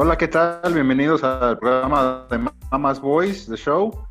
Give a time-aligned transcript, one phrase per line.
[0.00, 0.72] Hola, ¿qué tal?
[0.74, 2.38] Bienvenidos al programa de
[2.70, 4.06] Mamas Boys, The Show.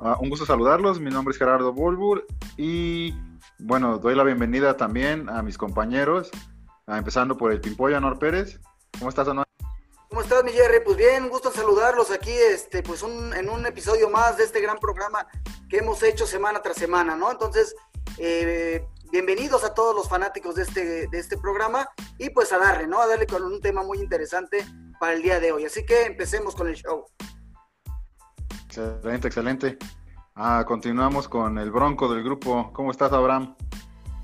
[0.00, 3.14] Ah, un gusto saludarlos, mi nombre es Gerardo Bulbur y
[3.60, 6.28] bueno, doy la bienvenida también a mis compañeros,
[6.88, 8.58] ah, empezando por el Pimpoyo Anuar Pérez.
[8.98, 9.46] ¿Cómo estás, Anuar?
[10.08, 10.80] ¿Cómo estás, mi Jerry?
[10.84, 14.78] Pues bien, un gusto saludarlos aquí este, pues en un episodio más de este gran
[14.78, 15.28] programa
[15.68, 17.30] que hemos hecho semana tras semana, ¿no?
[17.30, 17.76] Entonces,
[18.18, 22.88] eh, bienvenidos a todos los fanáticos de este, de este programa y pues a darle,
[22.88, 23.00] ¿no?
[23.00, 24.66] A darle con un tema muy interesante
[25.02, 25.64] para el día de hoy.
[25.64, 27.04] Así que empecemos con el show.
[28.66, 29.76] Excelente, excelente.
[30.36, 32.70] Ah, continuamos con el bronco del grupo.
[32.72, 33.56] ¿Cómo estás, Abraham?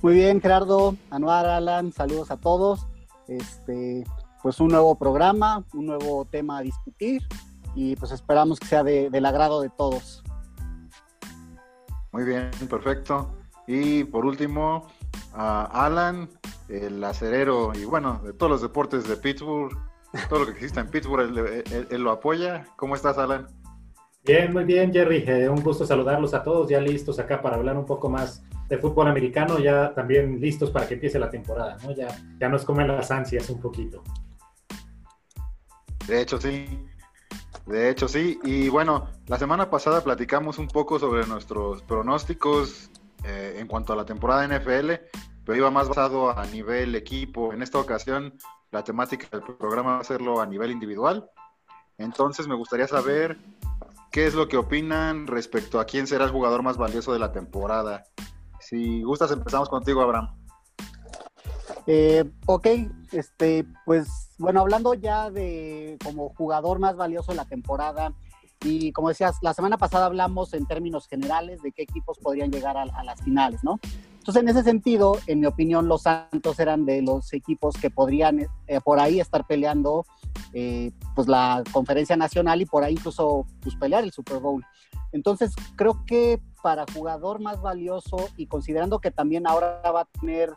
[0.02, 2.86] Muy bien, Gerardo, Anuar, Alan, saludos a todos.
[3.26, 4.04] Este,
[4.40, 7.26] pues un nuevo programa, un nuevo tema a discutir
[7.74, 10.22] y pues esperamos que sea del agrado de todos.
[12.12, 13.36] Muy bien, perfecto.
[13.66, 14.86] Y por último,
[15.32, 16.30] Alan,
[16.68, 19.87] el acerero y bueno, de todos los deportes de Pittsburgh,
[20.28, 22.64] todo lo que exista en Pittsburgh, él, lo apoya.
[22.76, 23.46] ¿Cómo estás, Alan?
[24.24, 25.24] Bien, muy bien, Jerry.
[25.26, 28.78] Eh, un gusto saludarlos a todos, ya listos acá para hablar un poco más de
[28.78, 31.92] fútbol americano, ya también listos para que empiece la temporada, ¿no?
[31.92, 34.02] Ya, ya nos comen las ansias un poquito.
[36.06, 36.66] De hecho, sí.
[37.66, 38.38] De hecho, sí.
[38.44, 42.90] Y bueno, la semana pasada platicamos un poco sobre nuestros pronósticos
[43.24, 44.92] eh, en cuanto a la temporada NFL,
[45.44, 47.52] pero iba más basado a nivel equipo.
[47.52, 48.34] En esta ocasión,
[48.70, 51.30] la temática del programa va a hacerlo a nivel individual.
[51.96, 53.38] Entonces me gustaría saber
[54.10, 57.32] qué es lo que opinan respecto a quién será el jugador más valioso de la
[57.32, 58.04] temporada.
[58.60, 60.34] Si gustas, empezamos contigo, Abraham.
[61.86, 62.66] Eh, ok,
[63.12, 68.12] este, pues bueno, hablando ya de como jugador más valioso de la temporada,
[68.62, 72.76] y como decías, la semana pasada hablamos en términos generales de qué equipos podrían llegar
[72.76, 73.78] a, las finales, ¿no?
[74.28, 78.46] Entonces, en ese sentido, en mi opinión, los Santos eran de los equipos que podrían
[78.66, 80.04] eh, por ahí estar peleando
[80.52, 84.62] eh, pues la conferencia nacional y por ahí incluso pues, pelear el Super Bowl.
[85.12, 90.52] Entonces, creo que para jugador más valioso y considerando que también ahora va a tener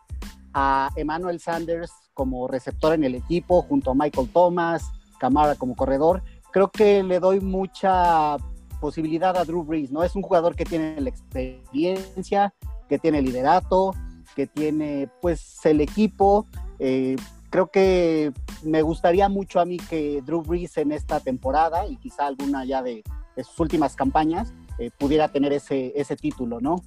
[0.54, 6.24] a Emmanuel Sanders como receptor en el equipo, junto a Michael Thomas, Camara como corredor,
[6.52, 8.36] creo que le doy mucha
[8.82, 10.04] posibilidad a Drew Brees, ¿no?
[10.04, 12.54] Es un jugador que tiene la experiencia,
[12.92, 13.96] que tiene liderato,
[14.36, 16.46] que tiene pues el equipo.
[16.78, 17.16] Eh,
[17.50, 22.28] creo que me gustaría mucho a mí que Drew Brees en esta temporada y quizá
[22.28, 23.02] alguna ya de,
[23.38, 26.82] sus últimas campañas eh, pudiera tener ese, ese título, ¿no?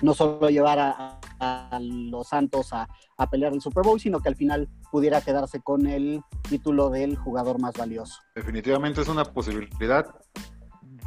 [0.00, 1.20] no solo llevar a,
[1.80, 2.88] los Santos a,
[3.30, 7.60] pelear el Super Bowl, sino que al final pudiera quedarse con el título del jugador
[7.60, 8.18] más valioso.
[8.34, 10.12] Definitivamente es una posibilidad,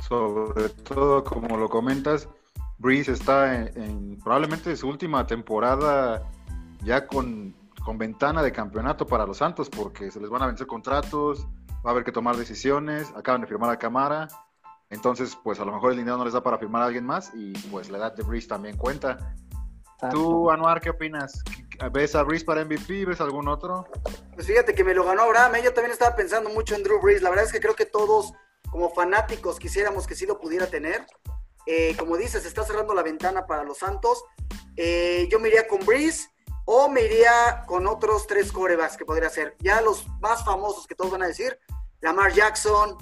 [0.08, 2.30] sobre todo como lo comentas,
[2.78, 6.30] Breeze está en, probablemente su última temporada
[6.84, 10.68] ya con, con ventana de campeonato para los Santos, porque se les van a vencer
[10.68, 11.48] contratos,
[11.86, 14.28] va a haber que tomar decisiones, acaban de firmar a Camara,
[14.90, 17.32] entonces, pues a lo mejor el dinero no les da para firmar a alguien más
[17.34, 19.36] y pues la edad de Breeze también cuenta.
[20.12, 21.42] ¿Tú, Anuar, qué opinas?
[21.92, 23.06] ¿Ves a Breeze para MVP?
[23.06, 23.88] ¿Ves algún otro?
[24.36, 25.56] Pues fíjate que me lo ganó Abraham.
[25.56, 25.64] ¿eh?
[25.64, 27.22] Yo también estaba pensando mucho en Drew Brees.
[27.22, 28.34] La verdad es que creo que todos,
[28.70, 31.08] como fanáticos, quisiéramos que sí lo pudiera tener.
[31.66, 34.24] Eh, como dices, está cerrando la ventana para los Santos.
[34.78, 36.30] Eh, yo me iría con Breeze
[36.66, 39.56] o me iría con otros tres corebacks que podría ser.
[39.60, 41.60] Ya los más famosos que todos van a decir:
[42.02, 42.98] Lamar Jackson,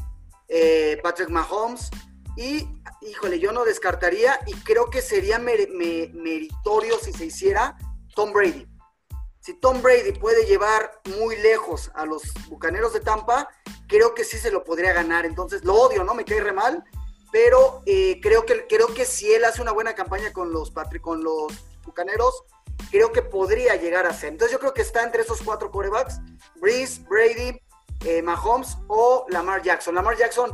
[0.48, 1.90] eh, Patrick Mahomes.
[2.36, 2.68] Y,
[3.02, 7.78] híjole, yo no descartaría y creo que sería meritorio si se hiciera
[8.16, 8.68] Tom Brady.
[9.40, 13.50] Si Tom Brady puede llevar muy lejos a los Bucaneros de Tampa,
[13.88, 15.26] creo que sí se lo podría ganar.
[15.26, 16.16] Entonces, lo odio, ¿no?
[16.16, 16.84] Me cae re mal,
[17.34, 20.72] pero eh, creo, que, creo que si él hace una buena campaña con los,
[21.02, 21.52] con los
[21.84, 22.44] Bucaneros,
[22.92, 24.30] creo que podría llegar a ser.
[24.30, 26.20] Entonces, yo creo que está entre esos cuatro corebacks,
[26.62, 27.60] Breeze, Brady,
[28.06, 29.96] eh, Mahomes o Lamar Jackson.
[29.96, 30.54] Lamar Jackson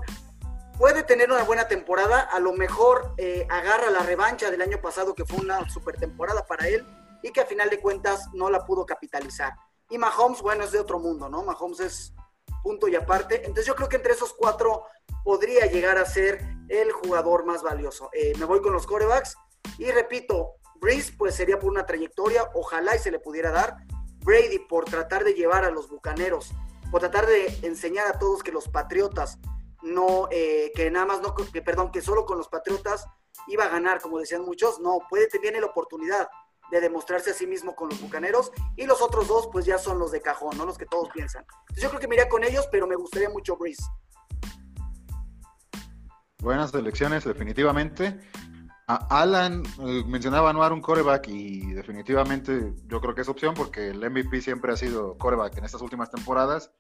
[0.77, 5.13] puede tener una buena temporada, a lo mejor eh, agarra la revancha del año pasado
[5.13, 6.87] que fue una super temporada para él
[7.21, 9.53] y que a final de cuentas no la pudo capitalizar.
[9.89, 11.43] Y Mahomes, bueno, es de otro mundo, ¿no?
[11.43, 12.13] Mahomes es
[12.63, 13.35] punto y aparte.
[13.39, 14.85] Entonces yo creo que entre esos cuatro
[15.25, 18.09] podría llegar a ser el jugador más valioso.
[18.13, 19.35] Eh, me voy con los corebacks
[19.77, 23.77] y repito, Breeze pues sería por una trayectoria, ojalá y se le pudiera dar.
[24.21, 26.53] Brady por tratar de llevar a los Bucaneros
[26.91, 29.37] por tratar de enseñar a todos que los patriotas
[29.81, 33.07] no, eh, que nada más no, que perdón, que solo con los patriotas
[33.47, 36.29] iba a ganar, como decían muchos, no, puede tener la oportunidad
[36.71, 39.97] de demostrarse a sí mismo con los bucaneros y los otros dos pues ya son
[39.97, 40.65] los de cajón, ¿no?
[40.65, 41.45] Los que todos piensan.
[41.75, 43.83] Yo creo que me iría con ellos, pero me gustaría mucho Breeze.
[46.41, 48.19] Buenas elecciones, definitivamente.
[48.87, 54.09] Alan eh, mencionaba Anuar un coreback y definitivamente yo creo que es opción porque el
[54.09, 56.71] MVP siempre ha sido coreback en estas últimas temporadas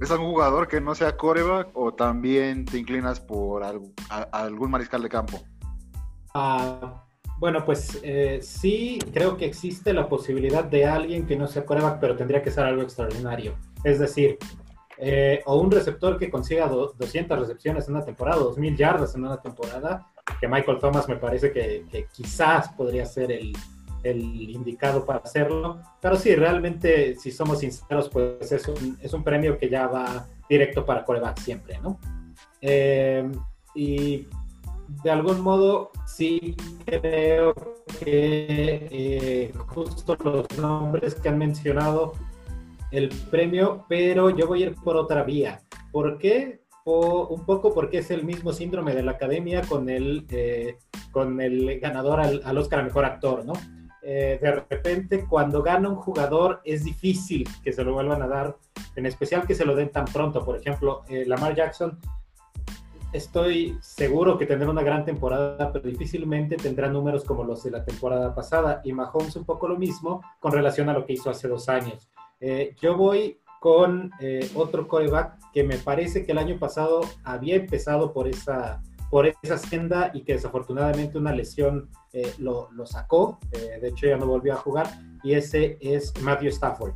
[0.00, 5.08] ¿Es algún jugador que no sea coreback o también te inclinas por algún mariscal de
[5.08, 5.40] campo?
[6.34, 7.04] Ah,
[7.38, 11.98] bueno, pues eh, sí creo que existe la posibilidad de alguien que no sea coreback,
[11.98, 13.56] pero tendría que ser algo extraordinario.
[13.82, 14.38] Es decir,
[15.00, 19.40] eh, o un receptor que consiga 200 recepciones en una temporada, 2.000 yardas en una
[19.40, 20.06] temporada,
[20.40, 23.56] que Michael Thomas me parece que, quizás podría ser el,
[24.02, 25.80] el, indicado para hacerlo.
[26.00, 30.26] Pero sí, realmente, si somos sinceros, pues es un, es un premio que ya va
[30.48, 31.98] directo para coreback siempre, ¿no?
[32.60, 33.30] Eh,
[33.74, 34.26] y
[35.02, 37.54] de algún modo sí creo
[38.00, 42.14] que eh, justo los nombres que han mencionado
[42.90, 45.60] el premio, pero yo voy a ir por otra vía.
[45.92, 46.60] ¿Por qué?
[46.90, 50.78] un poco porque es el mismo síndrome de la academia con el, eh,
[51.10, 53.52] con el ganador al, Oscar a Mejor Actor, ¿no?
[54.02, 58.56] Eh, de repente, cuando gana un jugador, es difícil que se lo vuelvan a dar,
[58.96, 60.42] en especial que se lo den tan pronto.
[60.42, 61.98] Por ejemplo, Lamar Jackson
[63.12, 67.84] estoy seguro que tendrá una gran temporada, pero difícilmente tendrá números como los de la
[67.84, 68.80] temporada pasada.
[68.84, 72.08] Y Mahomes un poco lo mismo con relación a lo que hizo hace dos años.
[72.40, 77.56] Eh, yo voy con eh, otro coreback que me parece que el año pasado había
[77.56, 78.80] empezado por esa,
[79.10, 83.38] por esa senda y que desafortunadamente una lesión eh, lo, lo, sacó.
[83.50, 84.88] de hecho, ya no volvió a jugar.
[85.24, 86.94] Y ese es Matthew Stafford.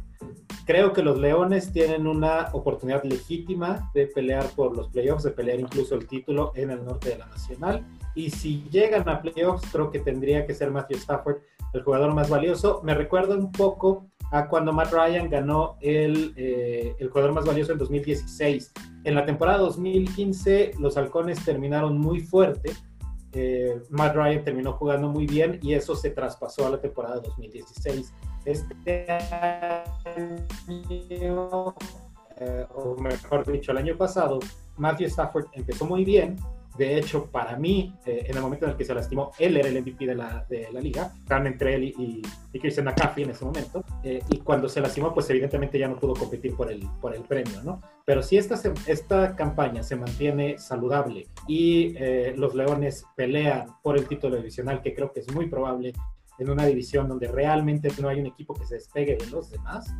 [0.64, 5.58] Creo que los Leones tienen una oportunidad legítima de pelear por los playoffs, de pelear
[5.58, 7.84] incluso el título en el norte de la Nacional.
[8.14, 11.38] Y si llegan a playoffs, creo que tendría que ser Matthew Stafford
[11.72, 12.80] el jugador más valioso.
[12.84, 17.72] Me recuerda un poco a cuando Matt Ryan ganó el, eh, el jugador más valioso
[17.72, 18.72] en 2016.
[19.04, 22.72] En la temporada 2015, los halcones terminaron muy fuerte
[23.34, 28.12] eh, Matt Ryan terminó jugando muy bien y eso se traspasó a la temporada 2016.
[28.44, 30.46] Este año,
[32.36, 34.38] eh, o mejor dicho, el año pasado,
[34.76, 36.36] Matthew Stafford empezó muy bien,
[36.76, 39.68] de hecho, para mí, eh, en el momento en el que se lastimó, él era
[39.68, 41.12] el MVP de la, de la liga.
[41.18, 42.22] Estaban entre él y,
[42.52, 43.84] y, Christian McCaffrey en ese momento.
[44.02, 47.22] Eh, y cuando se lastimó, pues evidentemente ya no pudo competir por el, por el
[47.22, 47.80] premio, ¿no?
[48.06, 54.06] Pero si esta, esta campaña se mantiene saludable y eh, los Leones pelean por el
[54.06, 55.92] título divisional, que creo que es muy probable
[56.38, 59.94] en una división donde realmente no hay un equipo que se despegue de los demás,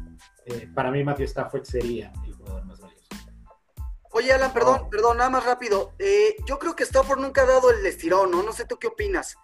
[0.75, 2.92] para mí Matthew Stafford sería el jugador más valioso.
[4.15, 5.93] Oye, Alan, perdón, perdón, nada más rápido.
[5.99, 8.43] Eh, yo creo que Stafford nunca ha dado el estirón, ¿no?
[8.43, 9.37] No sé tú qué opinas.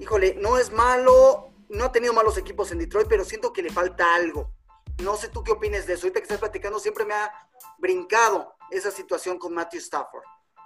[0.00, 3.70] Híjole, no es malo, no ha tenido malos equipos en Detroit, pero siento que le
[3.70, 4.50] falta algo.
[5.02, 6.06] No sé tú qué opines de eso.
[6.06, 7.30] Ahorita que estás platicando, siempre me ha
[7.78, 10.24] brincado esa situación con Matthew Stafford.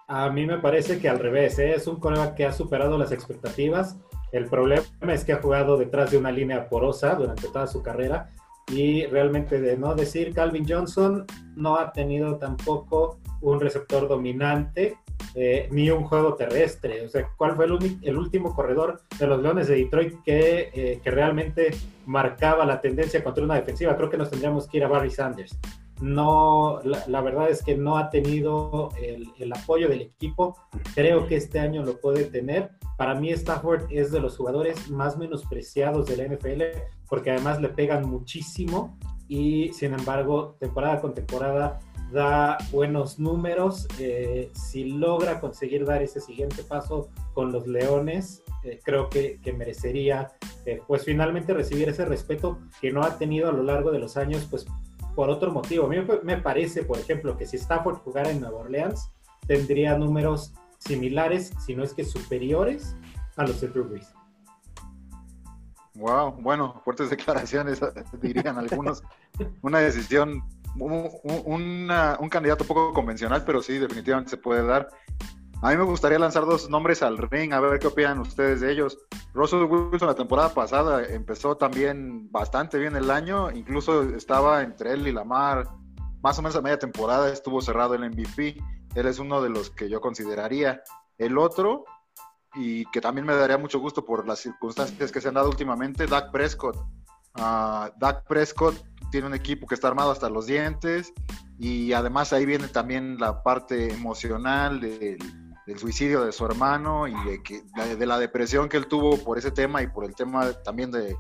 [0.09, 1.75] A mí me parece que al revés, ¿eh?
[1.75, 3.97] es un colega que ha superado las expectativas.
[4.33, 8.31] El problema es que ha jugado detrás de una línea porosa durante toda su carrera
[8.69, 11.27] y realmente de no decir Calvin Johnson
[11.57, 14.97] no ha tenido tampoco un receptor dominante
[15.35, 17.05] eh, ni un juego terrestre.
[17.05, 21.01] O sea, ¿cuál fue el, el último corredor de los Leones de Detroit que, eh,
[21.03, 21.71] que, realmente
[22.07, 23.97] marcaba la tendencia contra una defensiva?
[23.97, 25.59] Creo que nos tendríamos que ir a Barry Sanders.
[26.01, 30.57] No, la, verdad es que no ha tenido el, el, apoyo del equipo.
[30.95, 32.71] Creo que este año lo puede tener.
[32.97, 36.63] Para mí Stafford es de los jugadores más menospreciados de la NFL
[37.11, 38.97] porque además le pegan muchísimo
[39.31, 41.79] y sin embargo temporada con temporada
[42.13, 48.81] da buenos números, eh, si logra conseguir dar ese siguiente paso con los Leones, eh,
[48.83, 50.33] creo que, merecería
[50.67, 54.17] eh, pues finalmente recibir ese respeto que no ha tenido a lo largo de los
[54.17, 54.67] años, pues
[55.15, 55.87] por otro motivo.
[55.87, 59.13] A mí me parece, por ejemplo, que si Stafford jugara en Nueva Orleans,
[59.47, 62.97] tendría números similares, si no es que superiores,
[63.37, 64.13] a los de Drew Brees.
[66.01, 67.81] Wow, bueno, fuertes declaraciones,
[68.23, 69.03] dirían algunos.
[69.61, 70.43] Una decisión
[70.79, 74.89] un, candidato poco convencional, pero sí, definitivamente se puede dar.
[75.63, 78.73] A mí me gustaría lanzar dos nombres al ring, a ver qué opinan ustedes de
[78.73, 78.97] ellos.
[79.35, 85.07] Russell Wilson la temporada pasada empezó también bastante bien el año, incluso estaba entre él
[85.07, 85.69] y Lamar,
[86.23, 88.57] más o menos a media temporada estuvo cerrado el MVP.
[88.95, 90.83] Él es uno de los que yo consideraría.
[91.19, 91.85] El otro,
[92.55, 96.07] y que también me daría mucho gusto por las circunstancias que se han dado últimamente,
[96.07, 96.77] Dak Prescott.
[97.37, 98.75] Uh, Dak Prescott
[99.11, 101.13] tiene un equipo que está armado hasta los dientes
[101.59, 105.19] y además ahí viene también la parte emocional del,
[105.77, 109.87] suicidio de su hermano y de, la depresión que él tuvo por ese tema y
[109.87, 111.17] por el tema también de,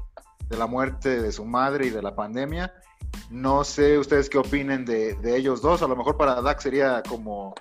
[0.48, 2.74] la muerte de su madre y de la pandemia.
[3.30, 7.54] No sé ustedes qué opinen de, ellos dos, a lo mejor para Dak sería como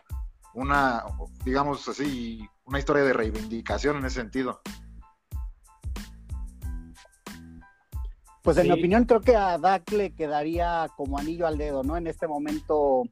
[0.55, 1.03] una,
[1.45, 4.61] digamos así, una historia de reivindicación en ese sentido.
[8.43, 11.97] Pues en mi opinión creo que a Dak le quedaría como anillo al dedo, ¿no?
[11.97, 13.03] En este momento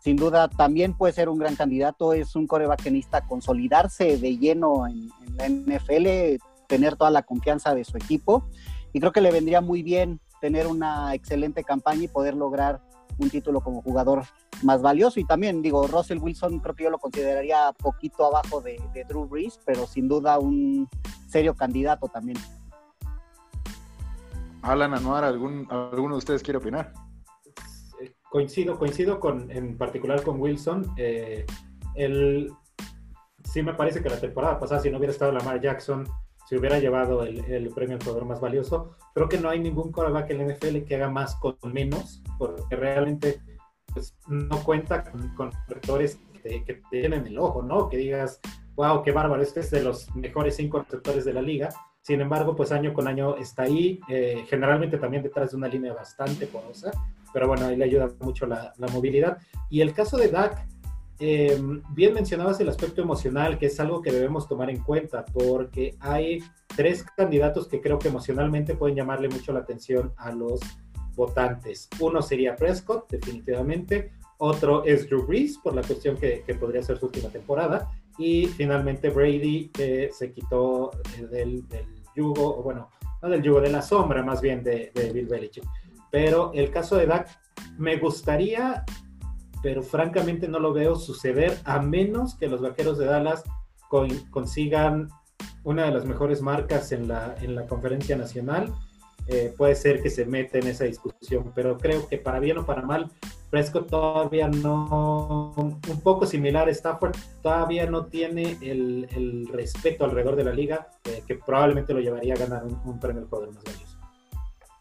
[0.00, 4.38] sin duda también puede ser un gran candidato, es un coreback que necesita consolidarse de
[4.38, 8.48] lleno en, la NFL, tener toda la confianza de su equipo
[8.92, 12.80] y creo que le vendría muy bien tener una excelente campaña y poder lograr
[13.18, 14.22] un título como jugador
[14.62, 15.20] más valioso.
[15.20, 19.26] Y también, digo, Russell Wilson creo que yo lo consideraría poquito abajo de, de Drew
[19.26, 20.88] Brees, pero sin duda un
[21.28, 22.38] serio candidato también.
[24.62, 26.92] Alan Anuar, ¿algún, ¿alguno de ustedes quiere opinar?
[28.30, 30.92] Coincido, coincido con, en particular con Wilson.
[30.96, 31.46] Eh,
[31.94, 32.52] el,
[33.44, 36.06] sí me parece que la temporada pasada, si no hubiera estado Lamar Jackson,
[36.48, 38.96] se hubiera llevado el, el premio al jugador más valioso.
[39.14, 42.74] Creo que no hay ningún quarterback en la NFL que haga más con menos, porque
[42.74, 43.42] realmente
[43.92, 47.90] pues, no cuenta con, con receptores que, que, tienen el ojo, ¿no?
[47.90, 48.40] Que digas,
[48.76, 51.68] wow, qué bárbaro, este es de los mejores cinco receptores de la liga.
[52.00, 55.92] Sin embargo, pues año con año está ahí, eh, generalmente también detrás de una línea
[55.92, 56.90] bastante porosa,
[57.34, 59.36] pero bueno, ahí le ayuda mucho la, la movilidad.
[59.68, 60.66] Y el caso de Dak,
[61.18, 61.60] eh,
[61.90, 66.42] bien mencionabas el aspecto emocional, que es algo que debemos tomar en cuenta, porque hay
[66.76, 70.60] tres candidatos que creo que emocionalmente pueden llamarle mucho la atención a los
[71.14, 71.88] votantes.
[71.98, 74.12] Uno sería Prescott, definitivamente.
[74.38, 77.90] Otro es Drew Brees, por la cuestión que, que podría ser su última temporada.
[78.18, 80.92] Y finalmente Brady, que se quitó
[81.30, 85.12] del, del yugo, o bueno, no del yugo, de la sombra más bien de, de
[85.12, 85.64] Bill Belichick.
[86.10, 87.28] Pero el caso de Dak,
[87.76, 88.84] me gustaría,
[89.62, 93.44] pero francamente no lo veo suceder a menos que los vaqueros de Dallas
[93.88, 95.08] con, consigan
[95.64, 98.72] una de las mejores marcas en la, en la conferencia nacional.
[99.26, 102.64] Eh, puede ser que se meta en esa discusión, pero creo que para bien o
[102.64, 103.10] para mal,
[103.50, 110.36] Prescott todavía no, un poco similar a Stafford, todavía no tiene el, el respeto alrededor
[110.36, 113.54] de la liga eh, que probablemente lo llevaría a ganar un, un premio al jugador
[113.54, 113.87] más valioso.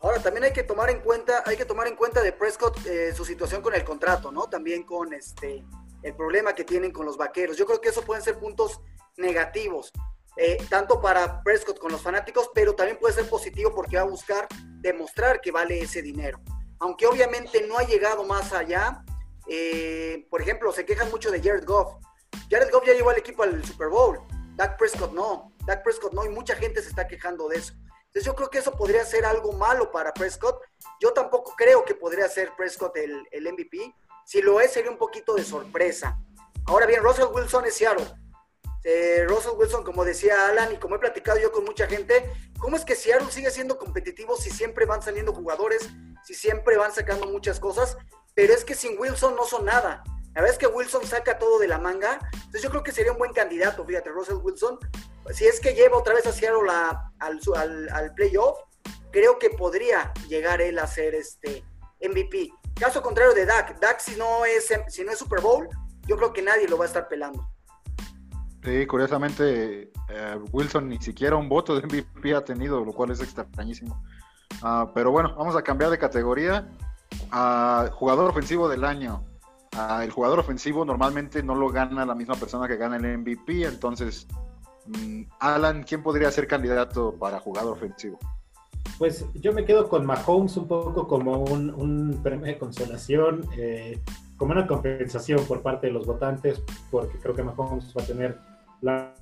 [0.01, 3.13] Ahora, también hay que tomar en cuenta, hay que tomar en cuenta de Prescott eh,
[3.15, 4.47] su situación con el contrato, ¿no?
[4.47, 5.63] También con este
[6.03, 7.57] el problema que tienen con los vaqueros.
[7.57, 8.79] Yo creo que eso pueden ser puntos
[9.17, 9.91] negativos,
[10.37, 14.05] eh, tanto para Prescott con los fanáticos, pero también puede ser positivo porque va a
[14.05, 14.47] buscar
[14.79, 16.39] demostrar que vale ese dinero.
[16.79, 19.03] Aunque obviamente no ha llegado más allá,
[19.47, 21.95] eh, por ejemplo, se quejan mucho de Jared Goff.
[22.51, 24.19] Jared Goff ya llevó al equipo al Super Bowl,
[24.55, 27.73] Dak Prescott no, Dak Prescott no, y mucha gente se está quejando de eso.
[28.07, 30.61] Entonces yo creo que eso podría ser algo malo para Prescott.
[30.99, 33.93] Yo tampoco creo que podría ser Prescott el, el MVP.
[34.25, 36.19] Si lo es, sería un poquito de sorpresa.
[36.65, 38.07] Ahora bien, Russell Wilson es Seattle.
[38.83, 42.77] Eh, Russell Wilson, como decía Alan, y como he platicado yo con mucha gente, ¿cómo
[42.77, 45.89] es que Seattle sigue siendo competitivo si siempre van saliendo jugadores,
[46.23, 47.97] si siempre van sacando muchas cosas?
[48.33, 50.03] Pero es que sin Wilson no son nada.
[50.33, 52.19] La verdad es que Wilson saca todo de la manga.
[52.31, 54.79] Entonces yo creo que sería un buen candidato, fíjate, Russell Wilson.
[55.33, 57.39] Si es que lleva otra vez a Seattle a, al,
[57.91, 58.57] al, playoff,
[59.11, 61.63] creo que podría llegar él a ser este
[62.01, 62.51] MVP.
[62.75, 63.79] Caso contrario de Dak.
[63.79, 65.67] Dak si no es, si no es Super Bowl,
[66.05, 67.49] yo creo que nadie lo va a estar pelando.
[68.63, 73.21] Sí, curiosamente, eh, Wilson ni siquiera un voto de MVP ha tenido, lo cual es
[73.21, 74.03] extrañísimo.
[74.61, 76.67] Uh, pero bueno, vamos a cambiar de categoría.
[77.31, 79.23] Uh, jugador ofensivo del año.
[79.75, 83.65] Uh, el jugador ofensivo normalmente no lo gana la misma persona que gana el MVP,
[83.65, 84.27] entonces,
[85.39, 88.19] Alan, ¿quién podría ser candidato para jugador ofensivo?
[88.97, 94.01] Pues yo me quedo con Mahomes un poco como un, un premio de consolación, eh,
[94.37, 98.39] como una compensación por parte de los votantes, porque creo que Mahomes va a tener
[98.81, 99.13] la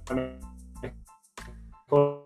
[1.89, 2.25] mejor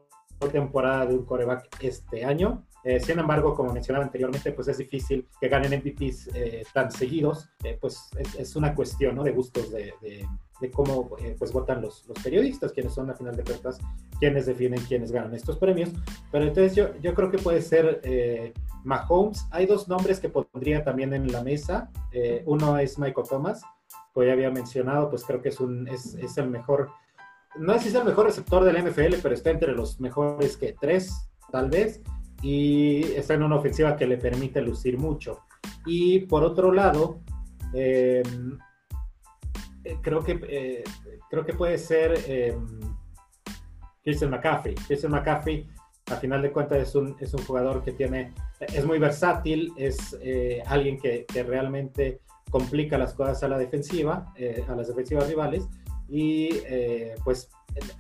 [0.52, 2.66] temporada de un coreback este año.
[2.84, 7.50] Eh, sin embargo, como mencionaba anteriormente, pues es difícil que ganen MVPs eh, tan seguidos.
[7.64, 9.24] Eh, pues es, es, una cuestión ¿no?
[9.24, 10.26] de gustos de, de,
[10.60, 13.80] de cómo eh, pues votan los, los, periodistas, quienes son a final de cuentas
[14.20, 15.90] quienes definen quiénes ganan estos premios.
[16.32, 19.46] Pero entonces yo, yo creo que puede ser eh, Mahomes.
[19.52, 21.90] Hay dos nombres que pondría también en la mesa.
[22.12, 23.62] Eh, uno es Michael Thomas,
[24.14, 26.90] como ya había mencionado, pues creo que es, un, es, es el mejor,
[27.58, 30.76] no sé si es el mejor receptor del NFL, pero está entre los mejores que
[30.80, 32.02] tres, tal vez
[32.42, 35.42] y está en una ofensiva que le permite lucir mucho.
[35.86, 37.20] Y por otro lado,
[37.74, 38.24] eh,
[40.02, 40.84] creo, que, eh,
[41.30, 42.58] creo que puede ser eh,
[44.04, 44.76] Christian McCaffrey.
[44.76, 45.68] Christian McCaffrey,
[46.12, 50.18] a final de cuentas, es un, es un jugador que tiene, es muy versátil, es
[50.22, 54.34] eh, alguien que, que, realmente complica las cosas a la defensiva,
[54.68, 55.68] a las defensivas rivales.
[56.08, 56.50] Y
[57.24, 57.48] pues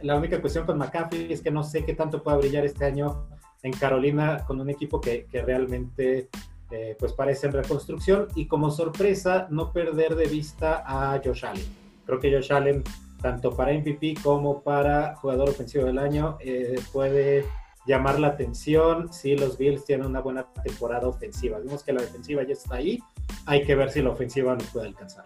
[0.01, 3.27] la única cuestión con McCaffrey es que no sé qué tanto pueda brillar este año
[3.63, 6.29] en Carolina con un equipo que, que realmente
[6.71, 11.65] eh, pues parece en reconstrucción y como sorpresa no perder de vista a Josh Allen.
[12.05, 12.83] Creo que Josh Allen,
[13.21, 17.45] tanto para MVP como para jugador ofensivo del año, eh, puede
[17.87, 21.57] llamar la atención si los Bills tienen una buena temporada ofensiva.
[21.57, 22.99] Vimos que la defensiva ya está ahí,
[23.47, 25.23] hay que ver si la ofensiva nos puede alcanzar.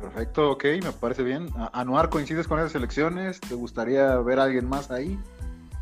[0.00, 1.48] Perfecto, ok, me parece bien.
[1.72, 3.40] Anuar, ¿coincides con esas elecciones?
[3.40, 5.18] ¿Te gustaría ver a alguien más ahí?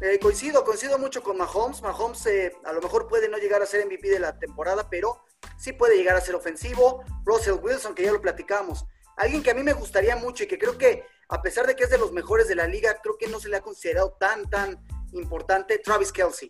[0.01, 1.83] Eh, coincido, coincido mucho con Mahomes.
[1.83, 5.25] Mahomes eh, a lo mejor puede no llegar a ser MVP de la temporada, pero
[5.57, 7.03] sí puede llegar a ser ofensivo.
[7.25, 8.87] Russell Wilson, que ya lo platicamos.
[9.17, 11.85] Alguien que a mí me gustaría mucho y que creo que, a pesar de que
[11.85, 14.49] es de los mejores de la liga, creo que no se le ha considerado tan,
[14.49, 14.81] tan
[15.13, 16.49] importante, Travis Kelsey.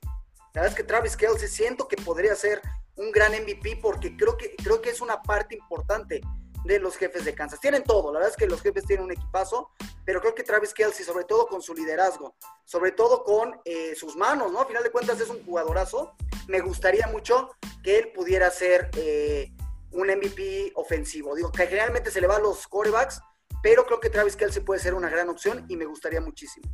[0.52, 2.60] La verdad es que Travis Kelsey siento que podría ser
[2.96, 6.20] un gran MVP porque creo que, creo que es una parte importante
[6.64, 7.60] de los jefes de Kansas.
[7.60, 9.70] Tienen todo, la verdad es que los jefes tienen un equipazo,
[10.04, 12.34] pero creo que Travis Kelsey, sobre todo con su liderazgo,
[12.64, 14.60] sobre todo con eh, sus manos, ¿no?
[14.60, 16.14] A final de cuentas es un jugadorazo.
[16.46, 17.50] Me gustaría mucho
[17.82, 19.52] que él pudiera ser eh,
[19.92, 21.34] un MVP ofensivo.
[21.34, 23.20] Digo, que generalmente se le va a los corebacks,
[23.62, 26.70] pero creo que Travis Kelsey puede ser una gran opción y me gustaría muchísimo.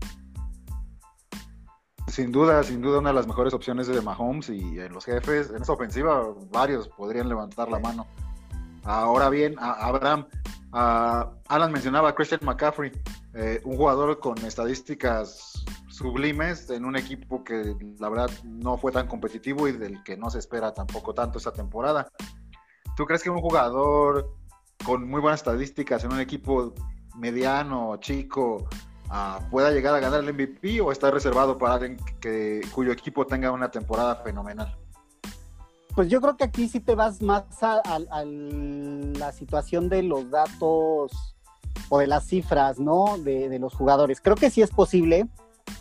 [2.09, 5.51] Sin duda, sin duda, una de las mejores opciones de Mahomes y en los jefes.
[5.51, 8.07] En esa ofensiva, varios podrían levantar la mano.
[8.85, 10.27] Ahora bien, Abraham,
[10.73, 12.93] Alan mencionaba a Christian McCaffrey,
[13.35, 19.07] eh, un jugador con estadísticas sublimes en un equipo que la verdad no fue tan
[19.07, 22.09] competitivo y del que no se espera tampoco tanto esta temporada.
[22.97, 24.35] ¿Tú crees que un jugador
[24.85, 26.75] con muy buenas estadísticas en un equipo
[27.17, 28.69] mediano, chico,
[29.09, 33.27] uh, pueda llegar a ganar el MVP o está reservado para alguien que, cuyo equipo
[33.27, 34.77] tenga una temporada fenomenal?
[35.95, 41.37] Pues yo creo que aquí sí te vas más a, la situación de los datos
[41.89, 43.17] o de las cifras, ¿no?
[43.19, 44.21] De, de, los jugadores.
[44.21, 45.29] Creo que sí es posible,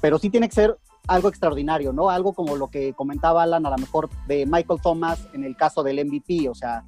[0.01, 0.77] pero sí tiene que ser
[1.07, 2.09] algo extraordinario, ¿no?
[2.09, 5.83] Algo como lo que comentaba Alan, a lo mejor de Michael Thomas en el caso
[5.83, 6.85] del MVP, o sea,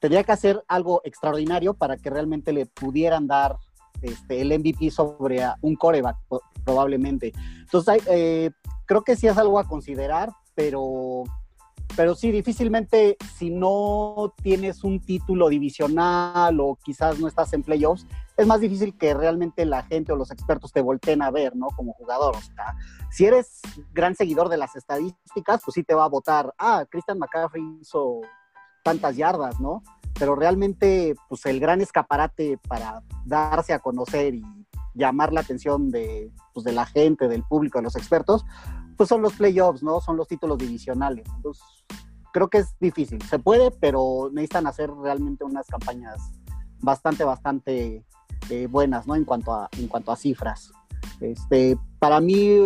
[0.00, 3.56] tendría que hacer algo extraordinario para que realmente le pudieran dar
[4.02, 6.16] este, el MVP sobre un coreback,
[6.64, 7.32] probablemente.
[7.60, 8.50] Entonces, eh,
[8.86, 11.24] creo que sí es algo a considerar, pero,
[11.96, 18.06] pero sí, difícilmente si no tienes un título divisional o quizás no estás en playoffs,
[18.36, 21.68] es más difícil que realmente la gente o los expertos te volteen a ver, ¿no?
[21.76, 22.36] Como jugador.
[22.36, 22.40] O
[23.10, 23.60] si eres
[23.92, 28.20] gran seguidor de las estadísticas, pues sí te va a votar, ah, Christian McCaffrey hizo
[28.82, 29.82] tantas yardas, ¿no?
[30.20, 34.44] pero realmente pues el gran escaparate para darse a conocer y
[34.94, 38.44] llamar la atención de, pues, de la gente, del público, de los expertos,
[39.00, 39.98] pues son los playoffs, ¿no?
[40.02, 41.26] Son los títulos divisionales.
[41.34, 41.64] Entonces,
[42.34, 43.22] creo que es difícil.
[43.22, 46.20] Se puede, pero necesitan hacer realmente unas campañas
[46.80, 48.04] bastante, bastante
[48.50, 49.16] eh, buenas, ¿no?
[49.16, 50.70] En cuanto a, en cuanto a cifras.
[51.18, 52.58] Este, para mí,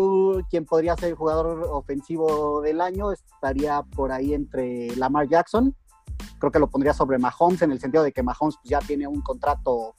[0.51, 5.73] quien podría ser el jugador ofensivo del año estaría por ahí entre Lamar Jackson
[6.41, 9.07] creo que lo pondría sobre Mahomes en el sentido de que Mahomes pues, ya tiene
[9.07, 9.95] un contrato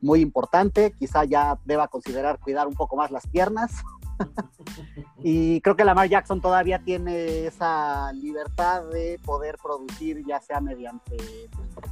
[0.00, 3.72] muy importante, quizá ya deba considerar cuidar un poco más las piernas.
[5.22, 11.16] y creo que Lamar Jackson todavía tiene esa libertad de poder producir ya sea mediante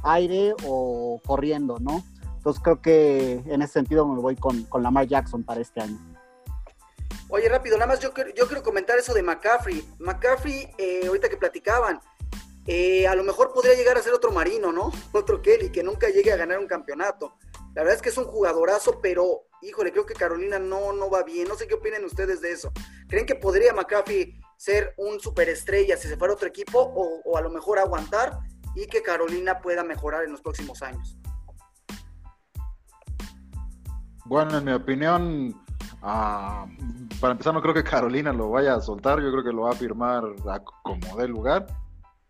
[0.03, 2.03] aire o corriendo, ¿no?
[2.37, 5.97] Entonces creo que en ese sentido me voy con, con Lamar Jackson para este año.
[7.29, 9.85] Oye, rápido, nada más yo, yo quiero comentar eso de McCaffrey.
[9.99, 11.99] McCaffrey, eh, ahorita que platicaban,
[12.65, 14.91] eh, a lo mejor podría llegar a ser otro Marino, ¿no?
[15.13, 17.35] Otro Kelly, que nunca llegue a ganar un campeonato.
[17.77, 21.21] La verdad es que es un jugadorazo, pero híjole, creo que Carolina no, no va
[21.21, 21.47] bien.
[21.47, 22.71] No sé qué opinan ustedes de eso.
[23.07, 27.51] ¿Creen que podría McAfee ser un superestrella si se fuera otro equipo o, a lo
[27.51, 28.39] mejor aguantar
[28.73, 31.19] y que Carolina pueda mejorar en los próximos años?
[34.25, 35.63] Bueno, en mi opinión,
[36.01, 36.65] ah,
[37.21, 39.21] para empezar, no creo que Carolina lo vaya a soltar.
[39.21, 40.23] Yo creo que lo va a firmar
[40.81, 41.67] como dé lugar.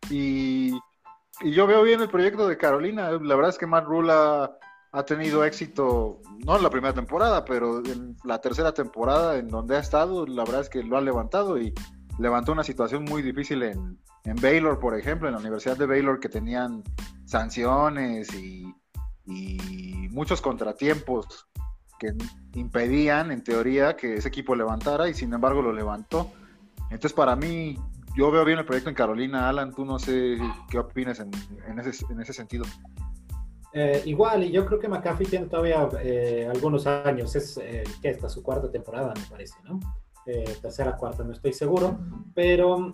[0.10, 0.78] Y,
[1.42, 3.12] yo veo bien el proyecto de Carolina.
[3.12, 4.12] La verdad es que Matt Rule
[4.92, 9.76] ha, tenido éxito, no en la primera temporada, pero en la tercera temporada en donde
[9.76, 11.74] ha estado, la verdad es que lo ha levantado y
[12.20, 16.20] levantó una situación muy difícil en, en Baylor, por ejemplo, en la Universidad de Baylor,
[16.20, 16.84] que tenían
[17.26, 18.74] sanciones y,
[19.26, 21.48] y muchos contratiempos
[22.00, 22.14] que
[22.54, 26.32] impedían, en teoría, que ese equipo levantara y sin embargo lo levantó.
[26.90, 27.78] Entonces, para mí,
[28.16, 29.50] yo veo bien el proyecto en Carolina.
[29.50, 30.38] Alan, tú no sé
[30.70, 31.32] qué opinas en,
[31.80, 32.66] ese, sentido.
[33.80, 37.36] Eh, igual, y yo creo que McAfee tiene todavía eh, algunos años.
[37.36, 39.80] Es eh, que su cuarta temporada, me parece, ¿no?
[40.62, 41.98] tercera, cuarta, no estoy seguro.
[42.34, 42.92] Pero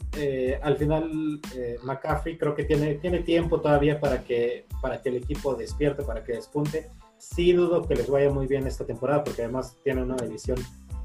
[0.61, 1.39] al final,
[1.83, 6.23] McAfee creo que tiene, tiene tiempo todavía para que, para que el equipo despierte, para
[6.23, 6.91] que despunte.
[7.17, 10.59] Sí dudo que les vaya muy bien esta temporada, porque además tiene una división